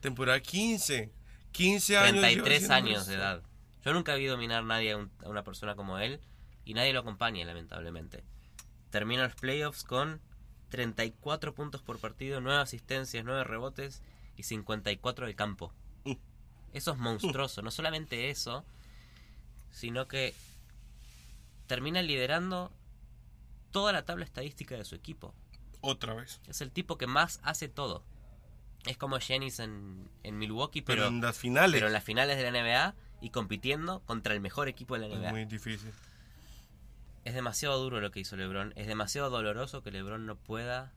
[0.00, 1.10] Temporada 15.
[1.52, 2.12] 15 años.
[2.14, 3.42] lleva 33 haciendo años de edad.
[3.84, 6.20] Yo nunca vi dominar nadie a, un- a una persona como él
[6.64, 8.22] y nadie lo acompaña, lamentablemente.
[8.90, 10.20] Termina los playoffs con
[10.68, 14.02] 34 puntos por partido, 9 asistencias, 9 rebotes
[14.36, 15.72] y 54 de campo.
[16.04, 16.12] Mm.
[16.74, 17.62] Eso es monstruoso.
[17.62, 18.64] No solamente eso,
[19.70, 20.34] sino que
[21.66, 22.70] termina liderando
[23.70, 25.34] toda la tabla estadística de su equipo.
[25.82, 26.40] Otra vez.
[26.48, 28.02] Es el tipo que más hace todo.
[28.86, 32.36] Es como Jennings en, en Milwaukee, Pero, pero, en las finales pero en las finales
[32.36, 35.30] de la NBA y compitiendo contra el mejor equipo de la es NBA.
[35.30, 35.92] muy difícil.
[37.24, 38.72] Es demasiado duro lo que hizo LeBron.
[38.74, 40.92] Es demasiado doloroso que LeBron no pueda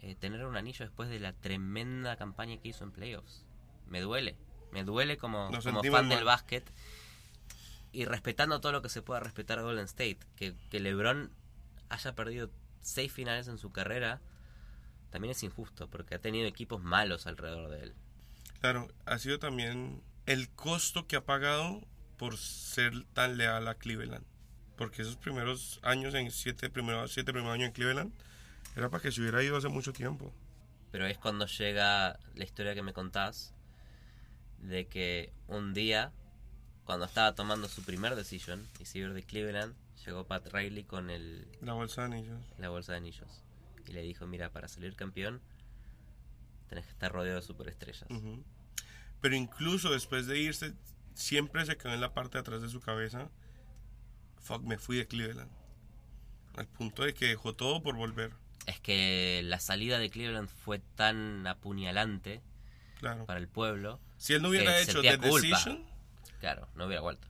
[0.00, 3.44] eh, tener un anillo después de la tremenda campaña que hizo en playoffs.
[3.86, 4.36] Me duele.
[4.72, 6.68] Me duele como, como fan del básquet.
[7.92, 10.18] Y respetando todo lo que se pueda respetar Golden State.
[10.36, 11.30] Que, que LeBron
[11.88, 14.20] haya perdido seis finales en su carrera
[15.10, 17.94] también es injusto porque ha tenido equipos malos alrededor de él.
[18.60, 21.80] Claro, ha sido también el costo que ha pagado
[22.16, 24.24] por ser tan leal a Cleveland.
[24.76, 28.12] Porque esos primeros años, en siete primeros, siete primeros años en Cleveland,
[28.76, 30.32] era para que se hubiera ido hace mucho tiempo.
[30.92, 33.54] Pero es cuando llega la historia que me contás
[34.58, 36.12] de que un día,
[36.84, 39.74] cuando estaba tomando su primer decisión y se de Cleveland,
[40.08, 42.40] llegó Pat Riley con el, La bolsa de anillos.
[42.58, 43.42] la bolsa de anillos
[43.86, 45.40] y le dijo, mira, para salir campeón
[46.68, 48.06] tenés que estar rodeado de superestrellas.
[49.20, 50.74] Pero incluso después de irse,
[51.14, 53.30] siempre se quedó en la parte de atrás de su cabeza.
[54.40, 55.50] Fuck, me fui de Cleveland.
[56.56, 58.32] Al punto de que dejó todo por volver.
[58.66, 62.42] Es que la salida de Cleveland fue tan apuñalante
[62.98, 63.24] Claro.
[63.26, 63.98] para el pueblo.
[64.18, 65.26] Si él no hubiera hecho The culpa.
[65.40, 65.84] Decision,
[66.40, 67.26] Claro, no hubiera vuelto.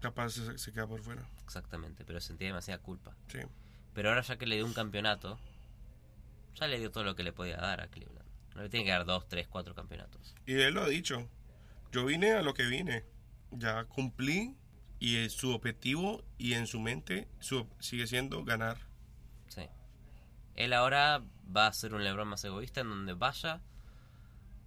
[0.00, 1.22] Capaz se, se queda por fuera.
[1.44, 3.14] Exactamente, pero sentía demasiada culpa.
[3.28, 3.38] Sí.
[3.94, 5.38] Pero ahora ya que le dio un campeonato,
[6.54, 8.28] ya le dio todo lo que le podía dar a Cleveland.
[8.54, 10.34] No le tiene que dar dos, tres, cuatro campeonatos.
[10.46, 11.28] Y él lo ha dicho.
[11.92, 13.04] Yo vine a lo que vine.
[13.52, 14.56] Ya cumplí.
[15.00, 18.78] Y es su objetivo y en su mente su, sigue siendo ganar.
[19.46, 19.62] Sí.
[20.56, 21.22] Él ahora
[21.56, 23.60] va a ser un LeBron más egoísta en donde vaya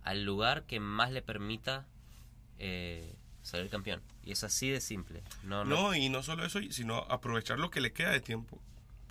[0.04, 1.86] al lugar que más le permita
[2.60, 4.02] eh, salir campeón.
[4.24, 5.24] Y es así de simple.
[5.44, 8.62] No, no, No, y no solo eso, sino aprovechar lo que le queda de tiempo.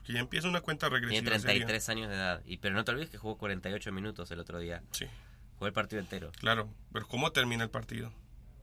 [0.04, 1.22] Que ya empieza una cuenta regresiva.
[1.22, 1.66] Tiene seria.
[1.66, 2.42] 33 años de edad.
[2.46, 4.82] Y, pero no te olvides que jugó 48 minutos el otro día.
[4.92, 5.06] Sí,
[5.54, 6.32] Jugó el partido entero.
[6.38, 6.72] claro.
[6.92, 8.12] Pero ¿cómo termina el partido?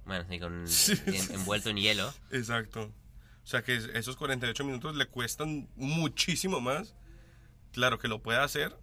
[0.06, 0.94] Bueno, sí, con, Sí.
[1.06, 2.12] en- envuelto en hielo.
[2.32, 2.92] Exacto.
[3.44, 6.96] O sea que es- esos 48 minutos le cuestan muchísimo más.
[7.72, 8.76] Claro que lo pueda hacer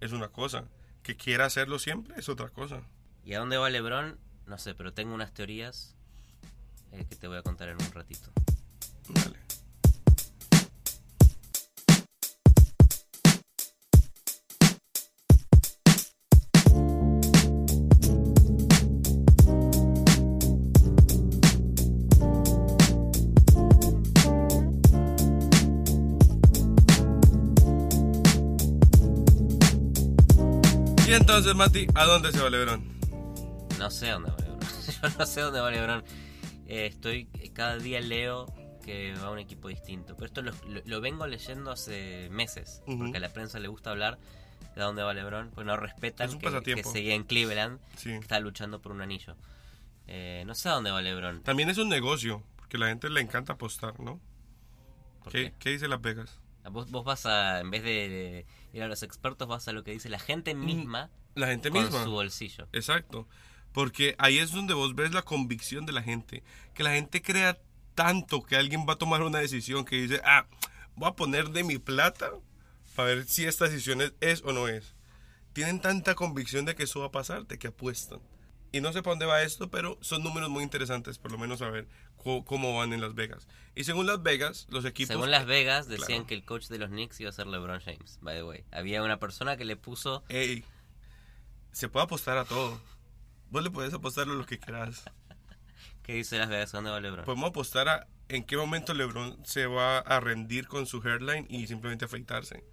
[0.00, 0.68] es una cosa.
[1.02, 2.82] Que quiera hacerlo siempre es otra cosa.
[3.24, 4.18] ¿Y a dónde va LeBron?
[4.46, 5.96] No sé, pero tengo unas teorías
[6.94, 8.30] eh, que te voy a contar en un ratito.
[9.08, 9.38] Dale.
[31.06, 32.82] Y entonces, Mati, ¿a dónde se va Lebron?
[33.78, 34.60] No sé dónde va LeBron.
[35.02, 36.04] Yo no sé dónde va LeBron.
[36.76, 38.46] Eh, estoy cada día leo
[38.84, 40.14] que va a un equipo distinto.
[40.16, 42.82] Pero esto lo, lo- lo vengo leyendo hace meses.
[42.86, 44.18] Porque a la prensa le gusta hablar
[44.74, 45.50] de dónde va LeBron.
[45.54, 47.78] Pues no respetan que, que seguía en Cleveland.
[47.96, 48.10] Sí.
[48.10, 49.36] Que está luchando por un anillo.
[50.06, 51.42] Eh, no sé a dónde va LeBron.
[51.42, 54.20] También es un negocio, porque a la gente le encanta apostar, ¿no?
[55.22, 55.54] ¿Por ¿Qué, qué?
[55.58, 56.38] qué dice Las Vegas?
[56.70, 59.92] Vos, vos vas a, en vez de ir a los expertos, vas a lo que
[59.92, 62.04] dice la gente misma La gente con misma.
[62.04, 62.66] su bolsillo.
[62.72, 63.26] Exacto.
[63.74, 66.44] Porque ahí es donde vos ves la convicción de la gente.
[66.74, 67.58] Que la gente crea
[67.96, 70.46] tanto que alguien va a tomar una decisión que dice, ah,
[70.94, 72.30] voy a poner de mi plata
[72.94, 74.94] para ver si esta decisión es, es o no es.
[75.52, 78.20] Tienen tanta convicción de que eso va a pasar, de que apuestan.
[78.70, 81.60] Y no sé para dónde va esto, pero son números muy interesantes, por lo menos
[81.60, 81.88] a ver
[82.44, 83.48] cómo van en Las Vegas.
[83.74, 85.14] Y según Las Vegas, los equipos...
[85.14, 86.26] Según Las Vegas, decían Claro.
[86.26, 88.64] que el coach de los Knicks iba a ser LeBron James, by the way.
[88.70, 90.22] Había una persona que le puso...
[90.28, 90.64] Ey,
[91.72, 92.80] se puede apostar a todo.
[93.54, 95.04] Vos le puedes apostar lo que quieras.
[96.02, 96.72] ¿Qué dice Las Vegas?
[96.72, 97.24] ¿Dónde va LeBron?
[97.24, 101.68] Podemos apostar a en qué momento LeBron se va a rendir con su hairline y
[101.68, 102.64] simplemente afeitarse.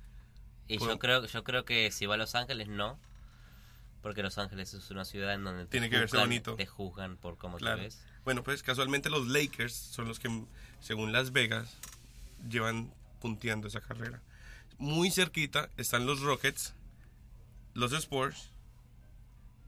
[0.68, 2.98] y yo creo, yo creo que si va a Los Ángeles, no.
[4.02, 6.56] Porque Los Ángeles es una ciudad en donde te, Tiene que verse juzgan, bonito.
[6.56, 7.78] te juzgan por cómo Claro.
[7.78, 8.04] te ves.
[8.24, 10.46] Bueno, pues casualmente los Lakers son los que,
[10.80, 11.78] según Las Vegas,
[12.50, 14.20] llevan punteando esa carrera.
[14.80, 16.74] Muy cerquita están los Rockets,
[17.76, 18.50] los Spurs,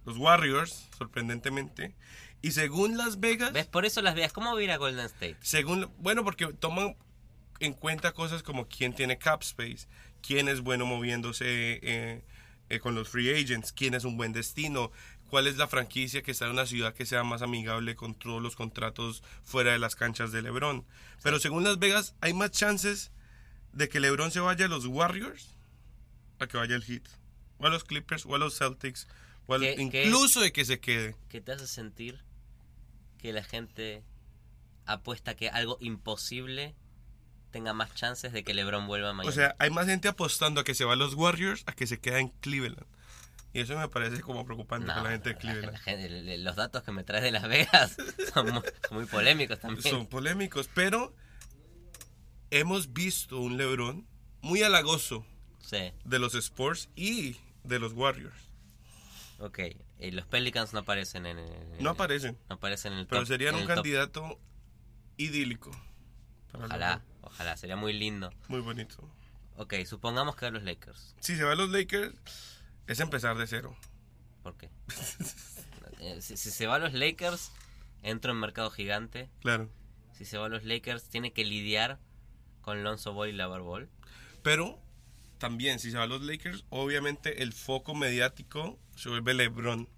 [0.06, 1.96] los Warriors, sorprendentemente.
[2.42, 3.68] Y según Las Vegas, ¿Ves?
[3.68, 4.34] Por eso Las Vegas.
[4.34, 5.38] ¿Cómo va a ir a Golden State?
[5.42, 6.96] según bueno porque toman
[7.60, 9.88] en cuenta cosas como quién tiene cap space
[10.22, 11.46] quién es bueno moviéndose
[11.82, 12.24] eh,
[12.70, 14.92] eh, con los free agents quién es un buen destino
[15.30, 18.42] cuál es la franquicia que está en una ciudad que sea más amigable con todos
[18.42, 20.86] los contratos fuera de las canchas de LeBron
[21.22, 23.12] pero según Las Vegas hay más chances
[23.72, 25.56] de que LeBron se vaya a los Warriors
[26.40, 27.04] a que vaya al Heat
[27.60, 29.08] o a los Clippers o a los Celtics
[29.48, 32.24] o al- ¿Qué- qué- incluso de que se quede ¿Qué te hace sentir
[33.18, 34.04] que la gente
[34.86, 36.76] apuesta que algo imposible
[37.52, 39.30] tenga más chances de que LeBron vuelva a Miami?
[39.30, 41.88] O sea, hay más gente apostando a que se va a los Warriors a que
[41.88, 42.86] se queda en Cleveland.
[43.56, 45.72] Y eso me parece como preocupante No, con la gente de la- Cleveland.
[45.74, 47.96] la gente- le- los datos que me traes de Las Vegas
[48.34, 49.84] son muy, son muy polémicos también.
[49.84, 51.14] Son polémicos, pero
[52.50, 54.08] hemos visto un LeBron
[54.42, 55.26] muy halagoso
[55.60, 58.36] Sí, de los Sports y de los Warriors.
[59.40, 59.60] Ok.
[60.00, 61.82] Y los Pelicans no aparecen en el...
[61.84, 63.76] No aparecen, no aparecen en el pero top- serían en un top.
[63.76, 64.40] candidato
[65.18, 65.72] idílico.
[66.54, 68.32] Ojalá, ojalá, sería muy lindo.
[68.48, 69.10] Muy bonito.
[69.58, 71.16] Ok, supongamos que a los Lakers.
[71.20, 72.14] Si se va a los Lakers,
[72.88, 73.76] es empezar de cero.
[74.44, 74.70] ¿Por qué?
[76.00, 77.52] Eh, si, si se va a los Lakers,
[78.02, 79.30] entro en mercado gigante.
[79.42, 79.70] Claro.
[80.12, 81.98] Si se va a los Lakers, tiene que lidiar
[82.62, 83.90] con Lonzo Ball y Lavar Ball.
[84.42, 84.80] Pero
[85.44, 89.90] también, si se va a los Lakers, obviamente el foco mediático se vuelve LeBron.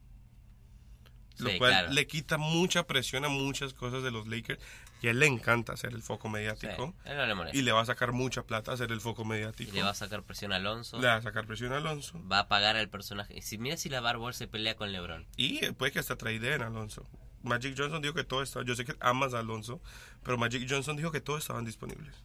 [1.38, 1.92] Lo Sí, cual claro.
[1.92, 4.60] le quita mucha presión a muchas cosas de los Lakers.
[5.04, 6.96] Y a él le encanta hacer el foco mediático.
[7.06, 7.52] no le.
[7.56, 9.72] Y le va a sacar mucha plata hacer el foco Y mediático.
[9.74, 11.00] le va a sacar presión a Alonso.
[11.00, 12.20] Le va a sacar presión a Alonso.
[12.28, 13.38] Va a pagar al personaje.
[13.38, 15.28] Y si mira si Lavar Ball se pelea con LeBron.
[15.38, 17.06] Y eh, puede que hasta traideen a Alonso.
[17.44, 18.66] Magic Johnson dijo que todo estaba.
[18.66, 19.80] Yo sé que amas a Alonso,
[20.24, 22.16] pero Magic Johnson dijo que todos estaban disponibles.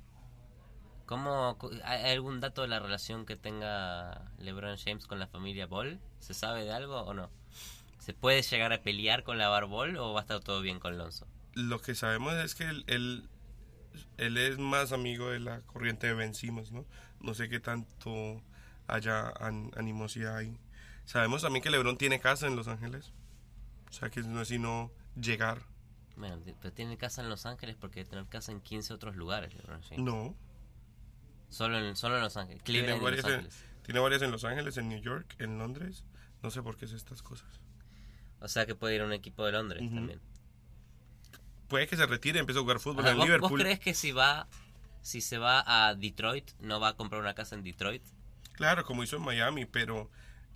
[1.10, 5.98] ¿Cómo, ¿Hay algún dato de la relación que tenga LeBron James con la familia Ball?
[6.20, 7.28] ¿Se sabe de algo o no?
[7.98, 10.78] ¿Se puede llegar a pelear con la Bar Ball o va a estar todo bien
[10.78, 11.26] con Lonzo?
[11.54, 13.28] Lo que sabemos es que él, él,
[14.18, 16.86] él es más amigo de la corriente de Ben Simmons, ¿no?
[17.18, 18.40] No sé qué tanto
[18.86, 20.56] haya an- animosidad ahí.
[21.06, 23.10] Sabemos también que LeBron tiene casa en Los Ángeles.
[23.88, 25.62] O sea que no es sino llegar.
[26.14, 29.82] Bueno, pero tiene casa en Los Ángeles porque tener casa en 15 otros lugares, LeBron
[29.82, 30.04] James.
[30.04, 30.36] No.
[31.50, 32.62] Solo en, solo en Los Ángeles.
[32.64, 33.64] Tiene Cleveland varias, Los en, Ángeles.
[33.84, 36.04] tiene varias en Los Ángeles, en New York, en Londres.
[36.42, 37.48] No sé por qué es estas cosas.
[38.40, 40.20] O sea que puede ir a un equipo de Londres también.
[41.68, 43.60] Puede que se retire y empiece a jugar O fútbol sea, en ¿vos, vos Liverpool.
[43.60, 44.48] crees que si va,
[45.02, 48.02] si se va a Detroit, no va a comprar una casa en Detroit?
[48.52, 50.10] Claro, como hizo en Miami, pero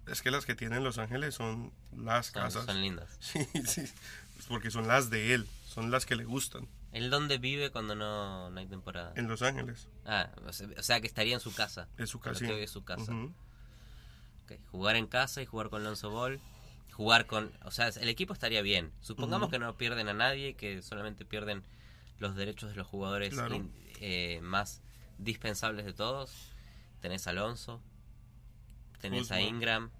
[0.06, 2.64] es que las que tiene en Los Ángeles son las Son, casas.
[2.66, 3.08] son lindas.
[3.20, 3.84] Sí, sí,
[4.48, 8.48] porque son las de él, son las que le gustan ¿Él dónde vive cuando no,
[8.50, 9.12] no hay temporada?
[9.16, 9.88] en Los Ángeles.
[10.06, 11.88] Ah, o sea, o sea que estaría en su casa.
[11.98, 12.46] Es su casa.
[12.46, 13.12] que hoy es su casa.
[14.70, 16.38] Jugar en casa y jugar con Lonzo Ball.
[16.92, 17.50] Jugar con...
[17.64, 18.92] O sea, el equipo estaría bien.
[19.00, 21.64] Supongamos que no pierden a nadie, que solamente pierden
[22.18, 23.54] los derechos de los jugadores Claro.
[23.56, 24.80] in- eh, más
[25.18, 26.52] dispensables de todos.
[27.00, 27.82] Tenés a Alonso,
[29.00, 29.40] tenés a.
[29.40, 29.90] Ingram,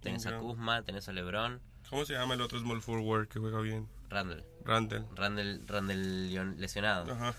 [0.00, 0.38] tenés a.
[0.40, 3.88] Kuzma, tenés a LeBron, ¿Cómo se llama el otro small forward que juega bien?
[4.14, 4.44] Randall.
[4.64, 5.06] Randall.
[5.14, 7.12] Randall, Randall lesionado.
[7.12, 7.34] Ajá.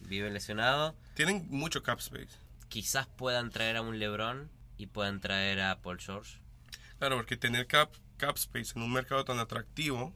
[0.00, 0.94] Vive lesionado.
[1.14, 2.28] Tienen mucho cap space.
[2.68, 6.38] Quizás puedan traer a un LeBron y puedan traer a Paul George.
[6.98, 10.12] Claro, porque tener cap, cap space en un mercado tan atractivo.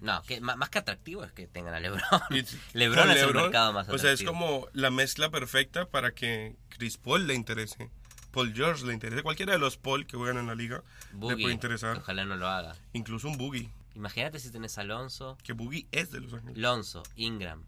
[0.00, 2.02] No, que ma- más que atractivo es que tengan a LeBron.
[2.30, 2.44] y-
[2.78, 4.32] LeBron es el mercado más O sea, es atractivo.
[4.32, 7.90] como la mezcla perfecta para que Chris Paul le interese.
[8.30, 9.22] Paul George le interese.
[9.24, 11.96] Cualquiera de los Paul que juegan en la liga le Boogie, puede interesar.
[11.98, 12.76] Ojalá no lo haga.
[12.92, 13.70] Incluso un Boogie.
[13.94, 16.56] Imagínate si tenés a Alonso, Que Boogie es de Los Ángeles.
[16.58, 17.64] Lonzo, Ingram,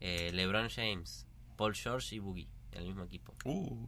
[0.00, 1.26] eh, LeBron James,
[1.56, 3.34] Paul George y Boogie en el mismo equipo.
[3.44, 3.86] Uh,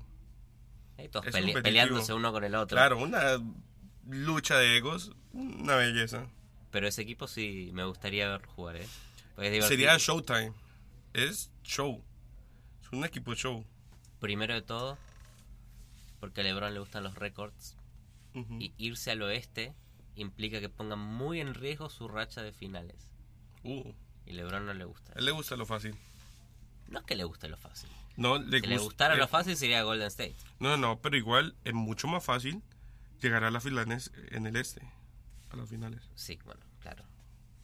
[1.10, 2.76] todos pele- peleándose uno con el otro.
[2.76, 3.20] claro, una
[4.08, 5.12] lucha de egos.
[5.32, 6.28] Una belleza.
[6.70, 8.86] Pero ese equipo sí me gustaría ver jugar, ¿eh?
[9.62, 10.52] Sería Showtime.
[11.12, 12.02] Es show.
[12.82, 13.64] Es un equipo show.
[14.20, 14.96] Primero de todo,
[16.20, 17.76] porque a LeBron le gustan los récords.
[18.58, 19.74] Y irse al oeste
[20.16, 23.10] implica que ponga muy en riesgo su racha de finales.
[23.62, 23.92] Uh,
[24.26, 25.12] Y LeBron no le gusta.
[25.14, 25.94] a él le gusta lo fácil.
[26.88, 27.90] No es que le guste lo fácil.
[28.16, 30.36] No, le, Si le gust- gustara eh, lo fácil sería Golden State.
[30.60, 32.62] No, no, pero igual es mucho más fácil
[33.20, 34.82] llegar a las finales en el este.
[35.50, 36.02] A las finales.
[36.14, 37.04] Sí, bueno, claro.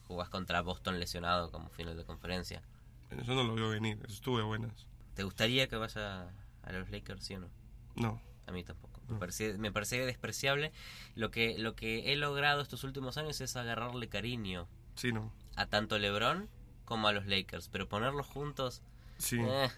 [0.07, 2.63] Jugás contra Boston lesionado como final de conferencia.
[3.11, 3.99] Eso no lo veo venir.
[4.05, 4.87] Eso estuvo de buenas.
[5.15, 6.31] ¿Te gustaría que vaya
[6.63, 7.49] a los Lakers, sí o no?
[7.95, 8.21] No.
[8.47, 9.01] A mí tampoco.
[9.09, 9.19] Me No.
[9.19, 10.73] parece, me parece despreciable.
[11.15, 15.33] Lo que, lo que he logrado estos últimos años es agarrarle cariño Sí, no.
[15.57, 16.49] a tanto LeBron
[16.85, 17.69] como a los Lakers.
[17.69, 18.83] Pero ponerlos juntos,
[19.19, 19.39] Sí.
[19.41, 19.71] eh,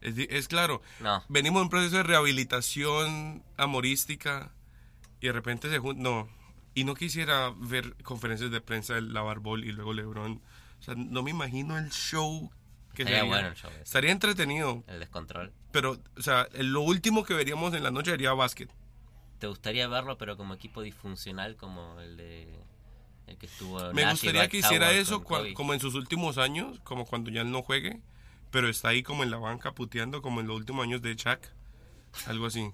[0.00, 0.80] Es, claro.
[1.00, 1.22] no.
[1.28, 4.52] Venimos en un proceso de rehabilitación amorística
[5.20, 6.02] y de repente se juntan.
[6.02, 6.28] No.
[6.74, 10.40] Y no quisiera ver conferencias de prensa de la Barbol y luego LeBron.
[10.78, 12.50] O sea, no me imagino el show
[12.94, 13.24] que Estaría sería.
[13.34, 13.82] bueno el show ese.
[13.82, 14.84] Estaría entretenido.
[14.86, 15.52] El descontrol.
[15.70, 18.70] Pero, o sea, lo último que veríamos en la noche sería básquet.
[19.38, 22.58] ¿Te gustaría verlo, pero como equipo disfuncional como el de.
[23.26, 23.78] El que estuvo.
[23.92, 27.50] Me Nash gustaría que hiciera eso como en sus últimos años, como cuando ya él
[27.50, 28.00] no juegue,
[28.50, 31.40] pero está ahí como en la banca puteando, como en los últimos años de Shaq.
[32.26, 32.70] Algo así.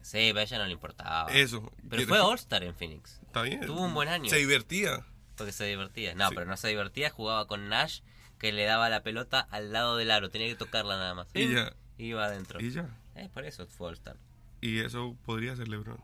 [0.00, 1.30] Sí, a ella no le importaba.
[1.30, 1.70] Eso.
[1.88, 3.20] Pero fue All-Star en Phoenix.
[3.26, 3.60] Está bien.
[3.64, 4.28] Tuvo un buen año.
[4.28, 5.06] Se divertía.
[5.36, 6.14] Porque se divertía.
[6.14, 6.34] No, Sí.
[6.34, 7.10] pero no se divertía.
[7.10, 8.00] Jugaba con Nash,
[8.38, 10.30] que le daba la pelota al lado del aro.
[10.30, 11.28] Tenía que tocarla nada más.
[11.34, 11.72] Y ya.
[11.98, 12.60] Iba adentro.
[12.60, 12.88] Y ya.
[13.14, 14.16] Eh, por eso fue All-Star.
[14.60, 15.98] Y eso podría ser LeBron.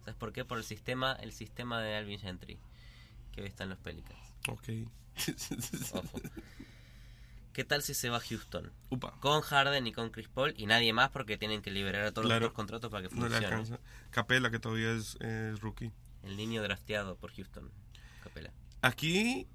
[0.00, 0.44] ¿Sabes por qué?
[0.44, 2.58] Por el sistema, el sistema de Alvin Gentry.
[3.32, 4.18] Que hoy está en los Pelicans.
[4.48, 4.68] Ok.
[5.92, 6.20] Ojo.
[7.52, 8.70] ¿Qué tal si se va a Houston?
[8.90, 9.18] Upa.
[9.20, 12.26] Con Harden y con Chris Paul y nadie más porque tienen que liberar a todos
[12.26, 12.46] Claro.
[12.46, 13.46] los contratos para que No funcione.
[13.46, 13.80] alcanza.
[14.10, 15.90] Capela, que todavía es, es rookie.
[16.22, 17.70] el niño drafteado por Houston.
[18.22, 18.50] Capela.
[18.82, 19.46] Aquí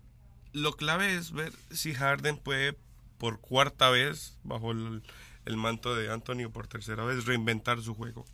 [0.52, 2.76] lo clave es ver si Harden puede
[3.20, 5.04] por cuarta vez, bajo el,
[5.46, 8.26] el manto de Anthony, o por tercera vez, reinventar su juego.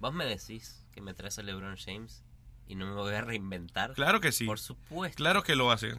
[0.00, 2.24] ¿Vos me decís que me traes a LeBron James
[2.66, 3.94] y no me voy a reinventar?
[3.94, 4.46] Claro que sí.
[4.46, 5.16] Por supuesto.
[5.16, 5.98] Claro que lo va a hacer.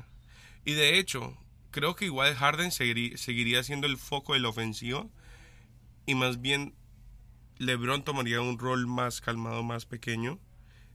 [0.63, 1.38] Y de hecho,
[1.71, 5.08] creo que igual Harden seguiría, seguiría siendo el foco de la ofensiva.
[6.06, 6.75] Y más bien,
[7.58, 10.39] LeBron tomaría un rol más calmado, más pequeño.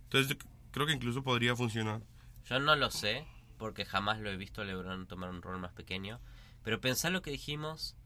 [0.04, 0.36] Entonces,
[0.70, 2.02] creo que incluso podría funcionar.
[2.44, 3.26] Yo no lo sé,
[3.58, 6.20] porque jamás lo he visto a LeBron tomar un rol más pequeño.
[6.62, 7.96] Pero pensá lo que dijimos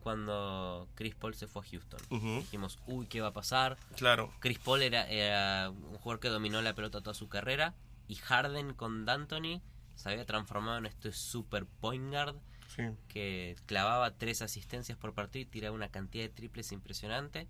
[0.00, 2.00] cuando Chris Paul se fue a Houston.
[2.40, 3.76] Dijimos, uy, ¿qué va a pasar?
[3.96, 4.32] Claro.
[4.40, 7.74] Chris Paul era, era un jugador que dominó la pelota toda su carrera.
[8.08, 9.62] Y Harden con D'Antoni
[9.94, 12.36] se había transformado en este super point guard
[12.74, 12.82] Sí.
[13.08, 17.48] que clavaba tres asistencias por partido y tiraba una cantidad de triples impresionante.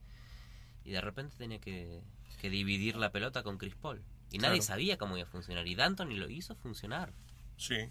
[0.85, 2.01] Y de repente tenía que,
[2.41, 4.03] que dividir la pelota con Chris Paul.
[4.33, 5.67] Y nadie sabía cómo iba a funcionar.
[5.67, 7.13] Y D'Antoni lo hizo funcionar.
[7.59, 7.91] Sí.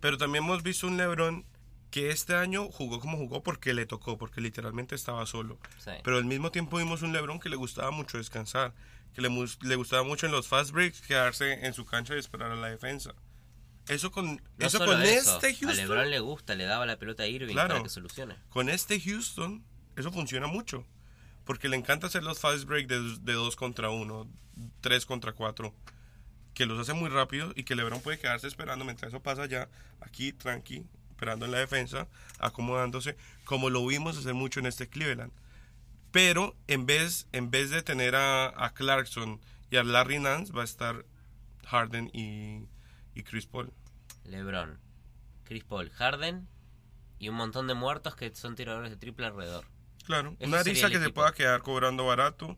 [0.00, 1.46] Pero también hemos visto un LeBron
[1.90, 5.58] que este año jugó como jugó porque le tocó, porque literalmente estaba solo.
[5.78, 5.90] Sí.
[6.04, 8.72] Pero al mismo tiempo vimos un LeBron que le gustaba mucho descansar,
[9.14, 9.28] que le,
[9.62, 12.68] le gustaba mucho en los fast breaks quedarse en su cancha y esperar a la
[12.68, 13.14] defensa.
[13.88, 16.96] Eso con, No eso con eso, este A Houston, LeBron le gusta, le daba la
[16.96, 17.70] pelota a Irving Claro.
[17.70, 18.36] para que solucione.
[18.50, 19.64] con este Houston,
[19.96, 20.86] eso funciona mucho.
[21.44, 24.28] Porque le encanta hacer los fast breaks de, de dos contra uno,
[24.80, 25.74] tres contra cuatro,
[26.54, 29.68] que los hace muy rápido y que LeBron puede quedarse esperando mientras eso pasa ya,
[30.00, 30.84] aquí tranqui,
[31.20, 35.32] esperando en la defensa, acomodándose, como lo vimos hacer mucho en este Cleveland.
[36.12, 39.38] Pero en vez, en vez de tener a, a Clarkson
[39.70, 41.04] y a Larry Nance, va a estar
[41.66, 42.66] Harden y,
[43.14, 43.70] y Chris Paul.
[44.24, 44.78] LeBron,
[45.44, 46.48] Chris Paul, Harden
[47.18, 49.66] y un montón de muertos que son tiradores de triple alrededor.
[50.06, 51.20] Claro, una risa que se equipo.
[51.20, 52.56] pueda quedar cobrando barato,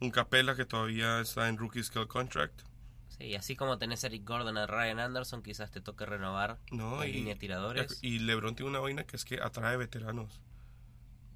[0.00, 2.60] un Capela que todavía está en Rookie Skill Contract.
[3.22, 6.58] Sí, y así como tenés a Eric Gordon, a Ryan Anderson, quizás te toque renovar
[6.70, 7.98] No, la y, línea de tiradores.
[8.02, 10.40] y LeBron tiene una vaina que es que atrae veteranos.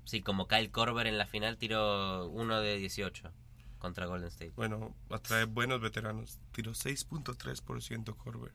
[0.05, 3.33] Sí, como Kyle Korver en la final tiró uno de 18
[3.79, 4.53] contra Golden State.
[4.57, 6.38] Bueno, atrae buenos veteranos.
[6.53, 8.53] Tiró 6.3% Corber.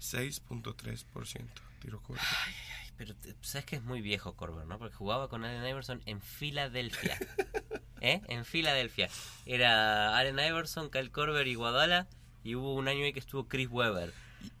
[0.00, 1.46] 6.3%
[1.80, 2.22] tiró Corber.
[2.46, 2.54] Ay,
[2.96, 4.78] Pero te- sabes que es muy viejo Korver, ¿no?
[4.78, 7.18] Porque jugaba con Allen Iverson en Filadelfia.
[8.00, 8.20] ¿Eh?
[8.28, 9.08] En Filadelfia.
[9.46, 12.06] Era Allen Iverson, Kyle Korver y Guadala.
[12.44, 14.12] Y hubo un año ahí que estuvo Chris Webber.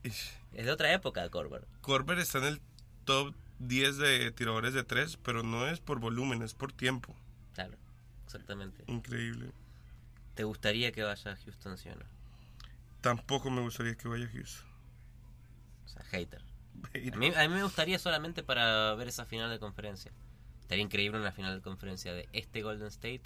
[0.02, 1.66] Es de otra época Korver.
[1.82, 2.60] Corber está en el
[3.04, 7.14] top 10 de tiradores de 3, pero no es por volumen, es por tiempo.
[7.52, 7.76] Claro,
[8.24, 8.84] exactamente.
[8.86, 9.50] Increíble.
[10.34, 12.04] ¿Te gustaría que vaya a Houston, sí o no?
[13.00, 14.66] Tampoco me gustaría que vaya a Houston.
[15.84, 16.42] O sea, hater.
[17.12, 20.10] A mí, a mí me gustaría solamente para ver esa final de conferencia.
[20.62, 23.22] Estaría increíble una final de conferencia de este Golden State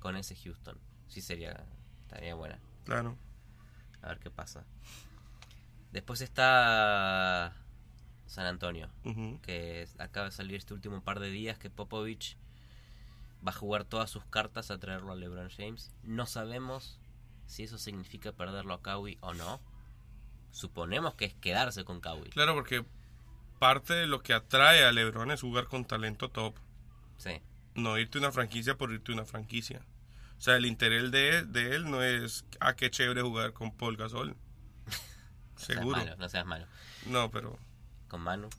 [0.00, 0.76] con ese Houston.
[1.08, 1.64] Sí sería,
[2.02, 2.58] estaría buena.
[2.84, 3.16] Claro.
[4.04, 4.64] A ver qué pasa.
[5.92, 7.54] Después está
[8.26, 8.90] San Antonio,
[9.42, 12.36] que acaba de salir este último par de días que Popovich
[13.46, 15.90] va a jugar todas sus cartas a traerlo a LeBron James.
[16.02, 16.98] No sabemos
[17.46, 19.60] si eso significa perderlo a Kawhi o no.
[20.50, 22.30] Suponemos que es quedarse con Kawhi.
[22.30, 22.84] Claro, porque
[23.58, 26.56] parte de lo que atrae a LeBron es jugar con talento top.
[27.16, 27.40] Sí.
[27.74, 29.80] No irte a una franquicia por irte a una franquicia.
[30.44, 33.96] O sea, el interés de, de él no es, ah, qué chévere jugar con Paul
[33.96, 34.36] Gasol.
[35.56, 35.96] Seguro.
[35.96, 36.66] Seas malo, no seas malo.
[37.06, 37.58] No, pero
[38.08, 38.50] Con Manu.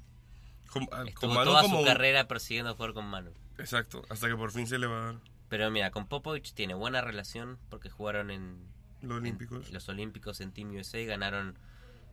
[0.71, 3.32] con, ah, con Manu toda como su carrera persiguiendo jugar con Manu.
[3.60, 5.15] Exacto, hasta que por fin se le va a dar
[5.48, 8.58] Pero mira, con Popovich tiene buena relación porque jugaron en,
[9.04, 9.69] los en Olímpicos.
[9.69, 11.56] los Olímpicos en Team USA, ganaron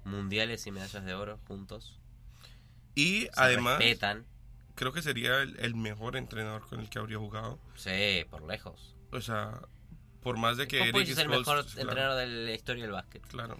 [0.04, 1.98] mundiales y medallas de oro juntos.
[2.94, 4.26] Y Se además, respetan.
[4.74, 7.58] creo que sería el, el mejor entrenador con el que habría jugado.
[7.74, 8.94] Sí, por lejos.
[9.12, 9.60] O sea,
[10.22, 13.26] por más de que Eric es el mejor claro, entrenador de la historia del básquet.
[13.26, 13.58] Claro.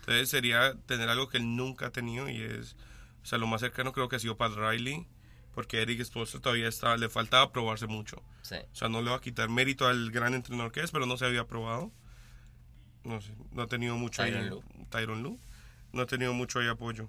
[0.00, 2.76] Entonces sería tener algo que él nunca ha tenido y es,
[3.22, 5.06] o sea, lo más cercano creo que ha sido Pat Riley,
[5.54, 8.22] porque Eric Spoelstra todavía estaba, le faltaba probarse mucho.
[8.42, 8.56] Sí.
[8.72, 11.16] O sea, no le va a quitar mérito al gran entrenador que es, pero no
[11.16, 11.92] se había probado.
[13.04, 14.50] No sé, no ha tenido mucho Tyronn ahí.
[14.50, 14.62] Lue.
[14.90, 15.38] Tyronn Lue.
[15.92, 17.08] No ha tenido mucho ahí apoyo.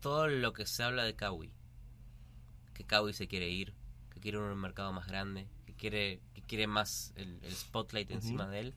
[0.00, 1.52] Todo lo que se habla de Kawhi.
[2.74, 3.74] Que Kawhi se quiere ir,
[4.10, 8.58] que quiere un mercado más grande, que quiere, quiere más el, el spotlight encima de
[8.58, 8.74] él.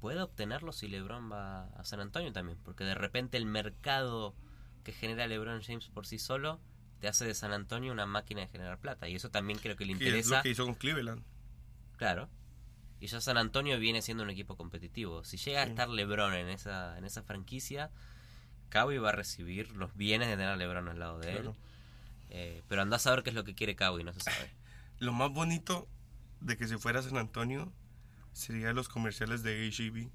[0.00, 4.34] Puede obtenerlo si LeBron va a San Antonio también, porque de repente el mercado
[4.84, 6.60] que genera LeBron James por sí solo
[7.00, 9.08] te hace de San Antonio una máquina de generar plata.
[9.08, 10.36] Y eso también creo que le Que es interesa.
[10.38, 11.22] lo que hizo con Cleveland.
[11.96, 12.28] Claro.
[13.00, 15.24] Y ya San Antonio viene siendo un equipo competitivo.
[15.24, 17.90] Si llega a estar LeBron en esa, en esa franquicia,
[18.68, 21.50] Kawhi va a recibir los bienes de tener a LeBron al lado de Claro.
[21.50, 21.56] él.
[22.32, 24.50] Eh, pero anda a saber qué es lo que quiere Kawhi, no se sabe.
[24.98, 25.88] Lo más bonito
[26.40, 27.72] de que se fuera San Antonio
[28.32, 30.10] sería los comerciales de HEB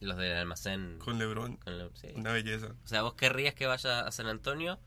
[0.00, 0.98] Los del almacén.
[0.98, 1.56] con LeBron.
[1.56, 2.08] con lo- sí.
[2.14, 2.74] Una belleza.
[2.84, 4.78] O sea, vos querrías que vaya a San Antonio.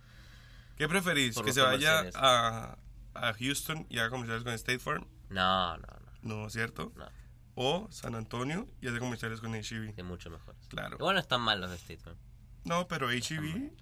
[0.78, 1.38] ¿Qué preferís?
[1.40, 2.78] ¿Que se vaya a,
[3.14, 5.06] a Houston y haga comerciales con State Farm?
[5.30, 5.88] No, no,
[6.24, 6.92] No, ¿cierto?
[6.96, 7.06] no.
[7.06, 7.12] no.
[7.56, 9.94] O San Antonio y hace comerciales con HEB.
[9.94, 10.66] De mucho mejores.
[10.70, 10.96] Claro.
[10.98, 12.16] Igual no están mal los de Stateman.
[12.64, 13.74] No, pero HEB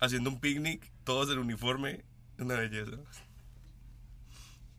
[0.00, 2.04] haciendo un picnic, todos en uniforme,
[2.38, 2.98] una belleza.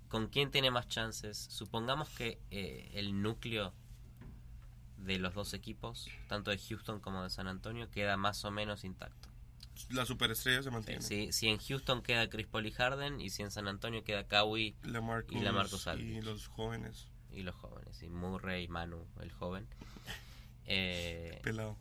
[0.08, 1.38] ¿Con quién tiene más chances?
[1.38, 3.74] Supongamos que eh, el núcleo
[4.97, 8.84] de los dos equipos, tanto de Houston como de San Antonio, queda más o menos
[8.84, 9.30] intacto.
[9.89, 11.01] La superestrella se mantiene.
[11.01, 14.26] Si, si en Houston queda Chris Paul y Harden, y si en San Antonio queda
[14.28, 16.24] Kawhi Lamarcus Y Lamarcus y Aldridge.
[16.24, 17.08] los jóvenes.
[17.32, 19.68] y los jóvenes, y Murray y Manu, el joven.
[20.70, 21.78] Eh, Pelado.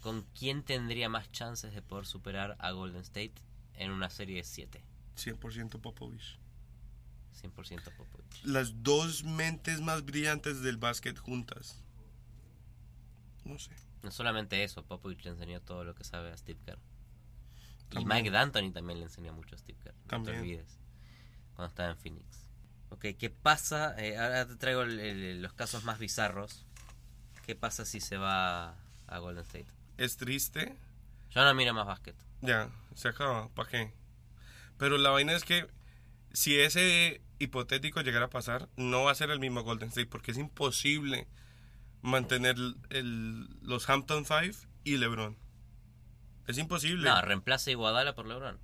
[0.00, 3.34] ¿con quién tendría más chances de poder superar a Golden State
[3.74, 4.82] en una serie de 7?
[5.16, 6.40] 100% Popovich.
[7.42, 8.44] 100% Popovich.
[8.44, 11.82] Las dos mentes más brillantes del básquet juntas.
[13.44, 13.70] No sé.
[14.02, 16.78] No solamente eso, Popovich le enseñó todo lo que sabe a Steve Kerr.
[17.92, 18.04] Y.
[18.04, 19.94] Mike D'Antoni también le enseñó mucho a Steve Kerr.
[19.94, 20.36] No También.
[20.36, 20.78] te olvides.
[21.54, 22.46] Cuando estaba en Phoenix.
[22.90, 23.94] Ok, ¿qué pasa?
[24.02, 26.64] Eh, ahora te traigo el- el- los casos más bizarros.
[27.46, 28.74] ¿Qué pasa si se va
[29.06, 29.66] a Golden State?
[29.96, 30.76] Es triste.
[31.30, 32.16] Yo no miro más básquet.
[32.42, 33.48] Ya, se acaba.
[33.50, 33.92] ¿Para qué?
[34.78, 35.68] Pero la vaina es que
[36.32, 40.30] si ese hipotético llegara a pasar, no va a ser el mismo Golden State porque
[40.32, 41.26] es imposible
[42.02, 42.56] mantener
[42.90, 44.54] el- los Hampton Five
[44.84, 45.36] y LeBron.
[46.46, 47.08] Es imposible.
[47.08, 48.58] No, reemplaza a Iguodala por LeBron.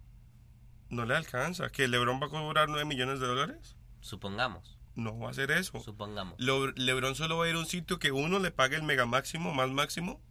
[0.89, 1.69] No le alcanza.
[1.71, 3.77] ¿Que LeBron va a cobrar 9 millones de dólares?
[4.01, 4.79] Supongamos.
[4.95, 5.79] No va a ser eso.
[5.81, 6.37] Supongamos.
[6.39, 9.53] LeBron solo va a ir a un sitio que uno le pague el mega máximo,
[9.53, 10.23] más máximo,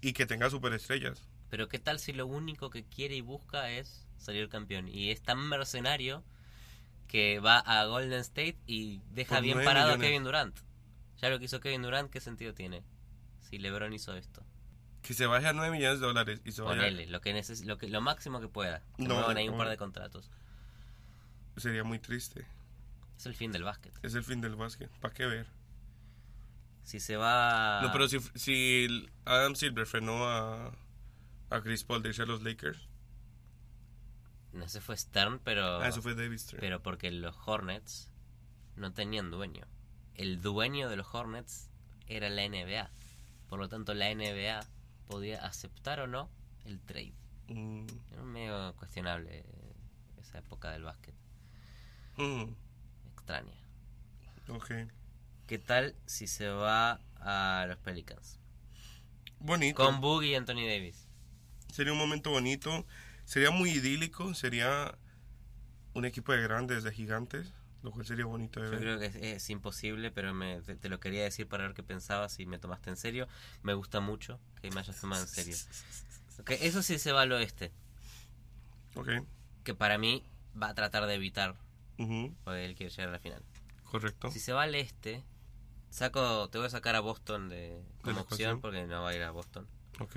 [0.00, 1.28] y que tenga superestrellas.
[1.50, 4.88] Pero ¿qué tal si lo único que quiere y busca es salir campeón?
[4.88, 6.22] Y es tan mercenario
[7.06, 10.06] que va a Golden State y deja Por bien parado millones.
[10.06, 10.58] a Kevin Durant.
[11.18, 12.82] Ya lo que hizo Kevin Durant, ¿qué sentido tiene?
[13.40, 14.44] Si LeBron hizo esto.
[15.02, 16.76] Que se baje a 9 millones de dólares y se vaya.
[16.82, 18.82] Ponele, lo que neces lo que lo máximo que pueda.
[18.96, 19.58] Que No, ahí un no.
[19.58, 20.30] par de contratos.
[21.56, 22.46] Sería muy triste.
[23.16, 23.92] Es el fin del básquet.
[24.04, 24.90] Es el fin del básquet.
[25.00, 25.46] ¿Para qué ver?
[26.84, 30.72] Si se va No, pero si, si Adam Silver frenó a,
[31.50, 32.88] a Chris Paul de irse a los Lakers.
[34.58, 36.60] No ese fue Stern, pero Ah, eso fue David Stern.
[36.60, 38.10] pero porque los Hornets
[38.76, 39.66] no tenían dueño.
[40.14, 41.70] El dueño de los Hornets
[42.06, 42.90] era la NBA.
[43.48, 44.60] Por lo tanto, la NBA
[45.06, 46.28] podía aceptar o no
[46.64, 47.14] el trade.
[47.48, 49.44] Mm, Era medio cuestionable
[50.20, 51.14] esa época del básquet.
[52.16, 52.44] mm,
[53.14, 53.54] Extraña.
[54.48, 54.70] ok.
[55.46, 58.38] ¿Qué tal si se va a los Pelicans?
[59.40, 59.82] Bonito.
[59.84, 61.06] Con Boogie y Anthony Davis.
[61.72, 62.84] Sería un momento bonito.
[63.28, 64.32] Sería muy idílico.
[64.32, 64.96] Sería
[65.92, 67.52] un equipo de grandes, de gigantes.
[67.82, 68.80] Lo cual sería bonito de Yo ver.
[68.80, 71.82] creo que es, es imposible, pero me, te, te lo quería decir para ver qué
[71.82, 73.28] pensabas y me tomaste en serio.
[73.62, 75.56] Me gusta mucho que me hayas tomado en serio.
[76.40, 77.70] Ok, eso sí se va al oeste,
[78.94, 79.10] Ok.
[79.62, 80.24] que para mí
[80.60, 81.54] va a tratar de evitar,
[81.98, 83.42] ujú, porque él quiere llegar a la final.
[83.84, 84.30] Correcto.
[84.30, 85.22] Si se va al este,
[85.90, 89.14] saco, te voy a sacar a Boston de, como la opción, porque no va a
[89.14, 89.66] ir a Boston.
[90.00, 90.16] Ok.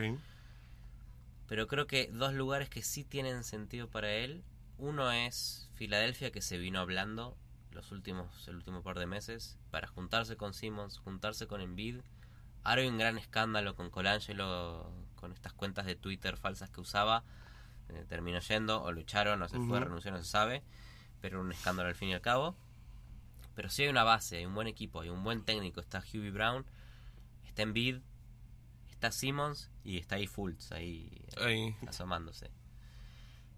[1.52, 4.42] Pero creo que dos lugares que sí tienen sentido para él.
[4.78, 7.36] Uno es Filadelfia, que se vino hablando
[7.74, 11.98] los últimos, el último par de meses, para juntarse con Simmons, juntarse con Embiid.
[12.64, 17.26] Ahora hay un gran escándalo con Colangelo, con estas cuentas de Twitter falsas que usaba.
[17.90, 19.88] Eh, terminó yendo, o lucharon, o se fue, Ujú.
[19.88, 20.64] renunció, no se sabe.
[21.20, 22.56] Pero un escándalo al fin y al cabo.
[23.56, 25.82] Pero sí hay una base, hay un buen equipo, hay un buen técnico.
[25.82, 26.66] Está Hughie Brown,
[27.44, 27.98] está Embiid,
[29.02, 31.76] está Simmons y está ahí Fultz, ahí Ahí.
[31.88, 32.52] asomándose.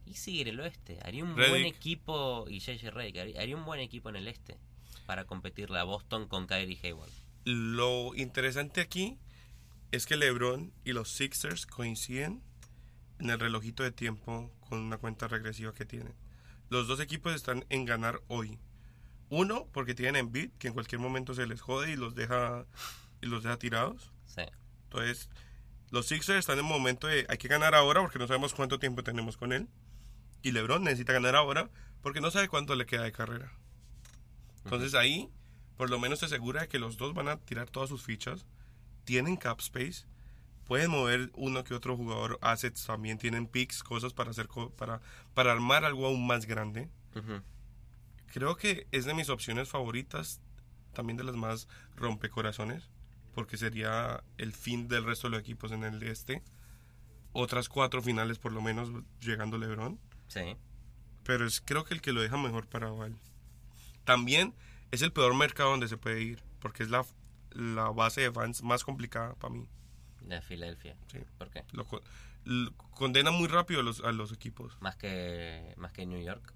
[0.05, 0.99] Y sigue el oeste.
[1.03, 1.49] Haría un Redick.
[1.49, 4.57] buen equipo, y JJ Redick, haría, haría un buen equipo en el este
[5.05, 7.09] para competirle a Boston con Kyrie Hayward.
[7.43, 9.17] Lo interesante aquí
[9.91, 12.41] es que LeBron y los Sixers coinciden
[13.19, 16.13] en el relojito de tiempo con una cuenta regresiva que tienen.
[16.69, 18.59] Los dos equipos están en ganar hoy.
[19.29, 22.65] Uno, porque tienen Embiid, que en cualquier momento se les jode y los deja
[23.21, 24.11] y los deja tirados.
[24.25, 24.43] Sí.
[24.93, 25.27] Entonces,
[25.89, 28.77] los Sixers están en un momento de hay que ganar ahora porque no sabemos cuánto
[28.77, 29.67] tiempo tenemos con él.
[30.43, 31.69] Y LeBron necesita ganar ahora
[32.01, 33.51] porque no sabe cuánto le queda de carrera.
[34.63, 35.29] Entonces ahí,
[35.77, 38.45] por lo menos se asegura de que los dos van a tirar todas sus fichas.
[39.03, 40.05] Tienen cap space.
[40.65, 42.37] Pueden mover uno que otro jugador.
[42.41, 45.01] Assets también tienen picks, cosas para hacer para,
[45.33, 46.89] para armar algo aún más grande.
[48.27, 50.39] Creo que es de mis opciones favoritas,
[50.93, 52.89] también de las más rompecorazones,
[53.33, 56.41] porque sería el fin del resto de los equipos en el este.
[57.31, 60.55] Otras cuatro finales por lo menos llegando LeBron, Sí.
[61.23, 63.15] pero es creo que el que lo deja mejor parado a él.
[64.03, 64.53] También
[64.91, 67.05] es el peor mercado donde se puede ir, porque es la,
[67.51, 69.65] la base de fans más complicada para mí.
[70.21, 70.95] De Filadelfia.
[71.11, 71.19] Sí.
[71.37, 71.63] ¿Por qué?
[71.71, 72.01] Lo, co-
[72.45, 74.77] l- condena muy rápido a los, a los equipos.
[74.79, 76.53] Más que, más que New York.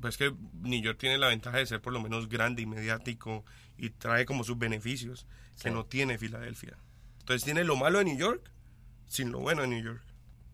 [0.00, 3.44] Pues que New York tiene la ventaja de ser por lo menos grande y mediático
[3.78, 5.26] y trae como sus beneficios
[5.62, 6.76] que no tiene Filadelfia.
[7.20, 8.50] Entonces tiene lo malo de New York
[9.06, 10.02] sin lo bueno de New York.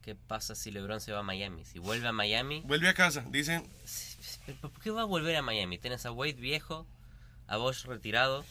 [0.03, 1.65] ¿Qué pasa si LeBron se va a Miami?
[1.65, 3.63] Si vuelve a Miami, Vuelve a casa, dicen,
[4.61, 5.79] ¿por qué va a volver a Miami?
[5.79, 6.87] Tienes a Wade viejo,
[7.47, 8.45] a Bosch retirado.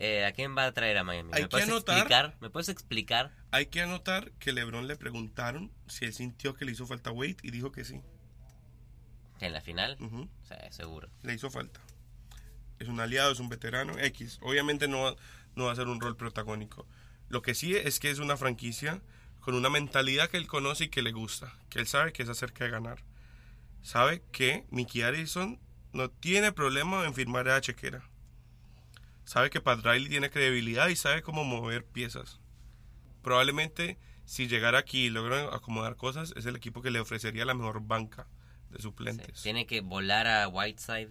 [0.00, 1.30] Eh, ¿A quién va a traer a Miami?
[1.32, 2.36] Hay ¿Me que puedes anotar- explicar?
[2.40, 3.32] ¿Me puedes explicar?
[3.50, 7.38] hay que anotar que LeBron le preguntaron si él sintió que le hizo falta Wade
[7.42, 8.00] y dijo que sí.
[9.40, 9.96] ¿En la final?
[10.00, 11.08] O sea, seguro.
[11.22, 11.80] le hizo falta.
[12.78, 14.38] Es un aliado, es un veterano, X.
[14.42, 15.16] Obviamente no,
[15.54, 16.86] no va a ser un rol protagónico.
[17.28, 19.02] Lo que sí es que es una franquicia
[19.40, 22.28] con una mentalidad que él conoce y que le gusta, que él sabe que es
[22.28, 23.02] acerca de ganar.
[23.82, 25.58] Sabe que Mickey Harrison
[25.92, 28.02] no tiene problema en firmar a chequera.
[29.24, 32.40] Sabe que Pat Riley tiene credibilidad y sabe cómo mover piezas.
[33.22, 33.98] Probablemente
[34.28, 37.80] si llegara aquí y logra acomodar cosas, es el equipo que le ofrecería la mejor
[37.80, 38.26] banca
[38.68, 39.42] de suplentes.
[39.42, 41.08] Tiene que volar a Whiteside.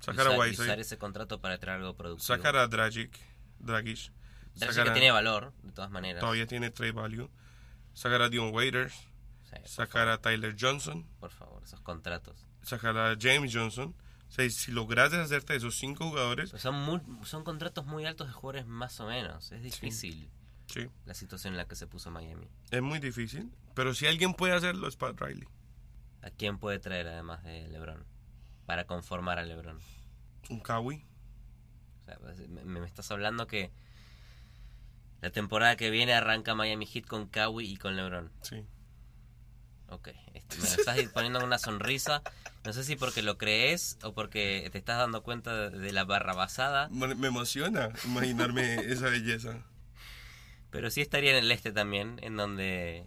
[0.00, 2.26] Sacar a usar, usar ese contrato para traer algo productivo.
[2.36, 3.18] Sacar a Dragic.
[3.58, 4.12] Dragic.
[4.54, 6.20] Dragic sacar que tiene valor, de todas maneras.
[6.20, 7.30] Todavía tiene trade value.
[7.92, 8.94] Sacar a Dion Waiters.
[9.42, 11.06] Sí, Sacar a Tyler Johnson.
[11.18, 12.46] Por favor, esos contratos.
[12.62, 13.94] Sacar a James Johnson.
[14.28, 18.06] O sea, si logras deshacerte de esos cinco jugadores, Pues son, muy- son contratos muy
[18.06, 19.50] altos de jugadores más o menos.
[19.50, 20.30] Es difícil
[20.66, 22.48] sí, la situación en la que se puso Miami.
[22.70, 23.50] es muy difícil.
[23.74, 25.48] Pero si alguien puede hacerlo es Pat Riley.
[26.22, 28.04] ¿A quién puede traer además de LeBron?
[28.70, 29.80] Para conformar a LeBron.
[30.48, 31.04] Un Kawhi.
[32.02, 33.72] O sea, pues, me, me estás hablando que
[35.20, 38.30] la temporada que viene arranca Miami Heat con Kawhi y con LeBron.
[38.42, 38.64] Sí.
[39.88, 42.22] Ok, este, me estás poniendo una sonrisa.
[42.62, 46.34] No sé si porque lo crees o porque te estás dando cuenta de, la barra
[46.34, 46.88] basada.
[46.90, 49.64] Me me emociona imaginarme esa belleza.
[50.70, 53.04] Pero sí estaría en el este también, en donde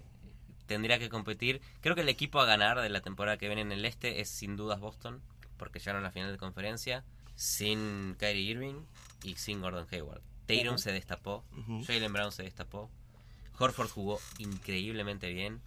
[0.66, 1.61] tendría que competir.
[1.80, 4.28] Creo que el equipo a ganar de la temporada que viene en el este es
[4.28, 5.22] sin dudas Boston,
[5.58, 7.04] porque llegaron a la final de conferencia
[7.36, 8.86] sin Kyrie Irving
[9.24, 10.22] y sin Gordon Hayward.
[10.45, 10.78] Tatum Ujú.
[10.78, 11.84] se destapó, Ujú.
[11.86, 12.89] Jalen Brown se destapó,
[13.58, 15.62] Horford jugó increíblemente bien,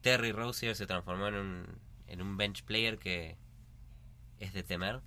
[0.00, 3.36] Terry Rozier se transformó en un, en un bench player que
[4.38, 5.00] es de temer.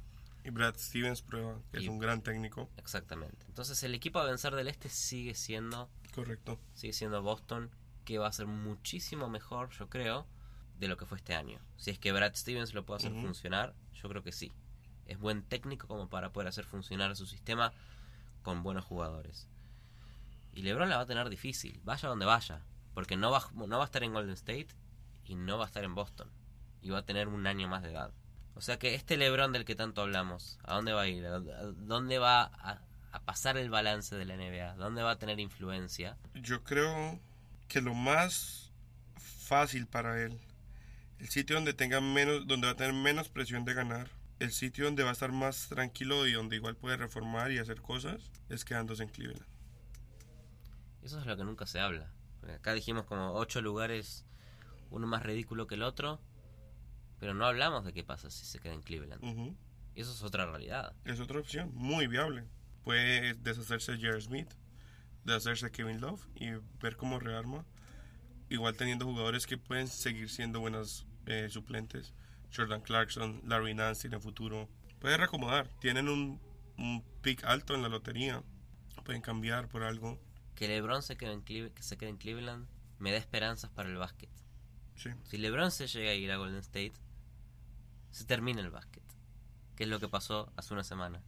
[0.45, 2.69] Y Brad Stevens prueba que es un gran técnico.
[2.77, 3.45] Exactamente.
[3.47, 6.59] Entonces el equipo a vencer del este sigue siendo Correcto.
[6.75, 7.71] sigue siendo Boston,
[8.05, 10.27] que va a ser muchísimo mejor, yo creo,
[10.77, 11.59] de lo que fue este año.
[11.77, 13.73] Si es que Brad Stevens lo puede hacer funcionar,
[14.03, 14.51] yo creo que sí.
[15.05, 17.73] Es buen técnico como para poder hacer funcionar su sistema
[18.41, 19.47] con buenos jugadores.
[20.53, 22.61] Y LeBron la va a tener difícil, vaya donde vaya,
[22.93, 24.67] porque no va, no va a estar en Golden State
[25.25, 26.29] y no va a estar en Boston.
[26.81, 28.11] Y va a tener un año más de edad.
[28.55, 31.25] O sea que este LeBron del que tanto hablamos, ¿a dónde va a ir?
[31.25, 34.75] ¿A dónde va a pasar el balance de la NBA?
[34.75, 36.17] ¿Dónde va a tener influencia?
[36.35, 37.19] Yo creo
[37.67, 38.71] que lo más
[39.15, 40.39] fácil para él,
[41.23, 44.09] el sitio donde tenga menos, donde va a tener menos presión de ganar,
[44.39, 47.81] el sitio donde va a estar más tranquilo y donde igual puede reformar y hacer
[47.81, 49.45] cosas, es quedándose en Cleveland.
[51.01, 52.11] Eso es lo que nunca se habla.
[52.53, 54.25] Acá dijimos como ocho lugares,
[54.89, 56.19] uno más ridículo que el otro,
[57.21, 59.55] pero no hablamos de qué pasa si se queda en Cleveland.
[59.95, 60.93] Eso es otra realidad.
[61.05, 62.43] Es otra opción, muy viable.
[62.83, 64.19] Puede deshacerse de J.R.
[64.19, 64.49] Smith,
[65.23, 66.49] deshacerse de Kevin Love y
[66.81, 67.65] ver cómo rearma.
[68.49, 72.13] Igual teniendo jugadores que pueden seguir siendo buenas eh, suplentes.
[72.55, 74.69] Jordan Clarkson, Larry Nance en el futuro.
[74.99, 75.67] Puede reacomodar.
[75.79, 76.39] Tienen un,
[76.77, 78.43] un pick alto en la lotería.
[79.03, 80.19] Pueden cambiar por algo.
[80.55, 82.67] Que LeBron se quede, en que se quede en Cleveland
[82.99, 84.29] me da esperanzas para el básquet.
[84.95, 85.09] Sí.
[85.23, 86.93] Si LeBron se llega a ir a Golden State,
[88.11, 89.03] se termina el básquet.
[89.75, 91.21] Que es lo que pasó hace una semana.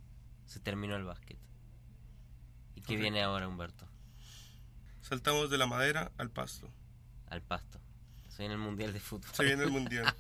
[0.45, 1.39] Se terminó el básquet.
[2.75, 3.87] ¿Y qué viene ahora, Humberto?
[5.01, 6.69] Saltamos de la madera al pasto.
[7.27, 7.81] Al pasto.
[8.35, 9.29] Se viene el Mundial de Fútbol.
[9.33, 10.05] Se viene el mundial.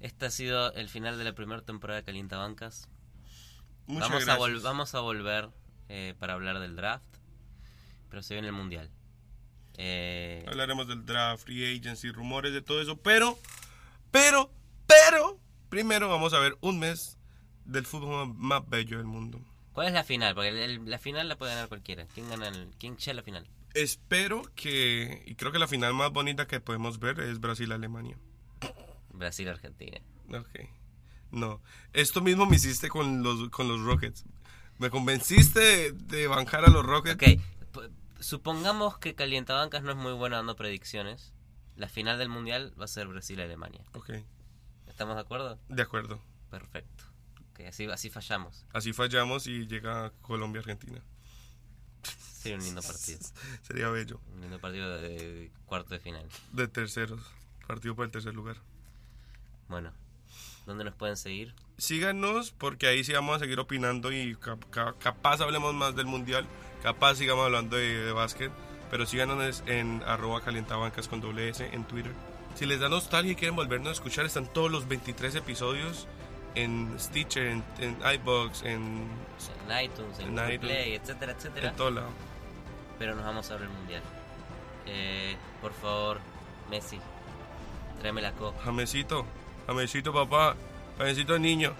[0.00, 2.88] Este ha sido el final de la primera temporada de Calientabancas.
[3.86, 4.48] Muchas vamos, a gracias.
[4.48, 5.48] vol- vamos a volver
[5.88, 7.04] eh, para hablar del draft,
[8.08, 8.90] pero se viene el mundial.
[9.76, 12.96] Eh, Hablaremos del draft, free agency, rumores, de todo eso.
[12.96, 13.38] Pero,
[14.12, 14.52] pero,
[14.86, 17.18] pero, primero vamos a ver un mes
[17.64, 19.40] del fútbol más bello del mundo.
[19.72, 20.34] ¿Cuál es la final?
[20.36, 22.06] Porque el- el- la final la puede ganar cualquiera.
[22.14, 22.46] ¿Quién gana?
[22.46, 23.48] El, ¿Quién a la final?
[23.74, 28.18] Espero que, y creo que la final más bonita que podemos ver es Brasil-Alemania.
[29.12, 30.00] Brasil-Argentina.
[30.28, 30.60] Ok.
[31.30, 31.60] No,
[31.92, 34.24] esto mismo me hiciste con los, con los Rockets.
[34.78, 37.22] Me convenciste de, de bancar a los Rockets.
[37.22, 37.82] Ok,
[38.20, 41.34] supongamos que Calientabancas no es muy bueno dando predicciones.
[41.76, 43.84] La final del mundial va a ser Brasil-Alemania.
[43.92, 44.10] Ok,
[44.86, 45.58] ¿Estamos de acuerdo?
[45.68, 46.20] de acuerdo.
[46.50, 47.04] Perfecto.
[47.52, 48.64] Ok, así, así fallamos.
[48.72, 51.02] Así fallamos y llega Colombia-Argentina.
[52.42, 53.18] Sería un lindo partido.
[53.62, 54.20] Sería bello.
[54.34, 56.26] Un lindo partido de, cuarto de final.
[56.52, 57.20] De terceros.
[57.66, 58.56] Partido por el tercer lugar.
[59.68, 59.92] Bueno,
[60.66, 61.54] ¿dónde nos pueden seguir?
[61.76, 66.06] Síganos porque ahí sí vamos a seguir opinando y cap- ca- capaz hablemos más del
[66.06, 66.46] mundial,
[66.82, 68.50] capaz sigamos hablando de, de básquet,
[68.90, 72.12] pero síganos en arroba calientabancas con doble S en Twitter.
[72.54, 76.08] Si les da nostalgia y quieren volvernos a escuchar, están todos los 23 episodios
[76.54, 79.06] en Stitcher, en, en iBox, en,
[79.68, 80.72] En iTunes, en, En Google iTunes.
[80.76, 81.68] Play, etcétera, etcétera.
[81.68, 82.06] en.
[82.98, 84.02] Pero nos vamos a ver el mundial.
[84.86, 86.18] Eh, por favor,
[86.70, 86.98] Messi,
[88.00, 88.60] tráeme la copa.
[88.64, 89.24] Jamecito,
[89.66, 90.56] Jamecito papá,
[90.96, 91.72] Jamecito niño.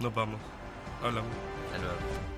[0.00, 0.40] Nos vamos,
[1.02, 1.30] hablamos.
[1.66, 2.33] Hasta luego.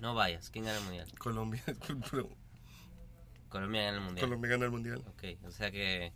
[0.00, 0.50] Vayas.
[0.50, 1.08] ¿Quién gana el mundial?
[1.18, 1.62] Colombia.
[3.48, 4.26] Colombia gana el mundial.
[4.26, 5.04] Colombia gana el mundial.
[5.08, 6.12] Ok, o sea que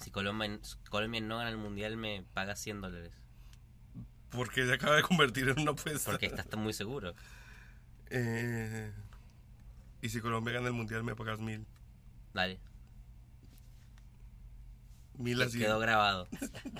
[0.00, 0.58] si Colombia,
[0.90, 3.12] Colombia no gana el mundial me paga 100 dólares.
[4.30, 6.10] Porque se acaba de convertir en una apuesta.
[6.10, 7.14] Porque estás muy seguro.
[8.10, 8.92] Eh,
[10.02, 11.66] y si Colombia gana el mundial, me pagas mil.
[12.34, 12.60] Dale,
[15.14, 15.58] Mil así.
[15.58, 16.28] quedó grabado.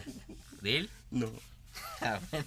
[0.60, 0.90] ¿Deal?
[1.10, 1.30] No.
[2.02, 2.46] Ah, bueno.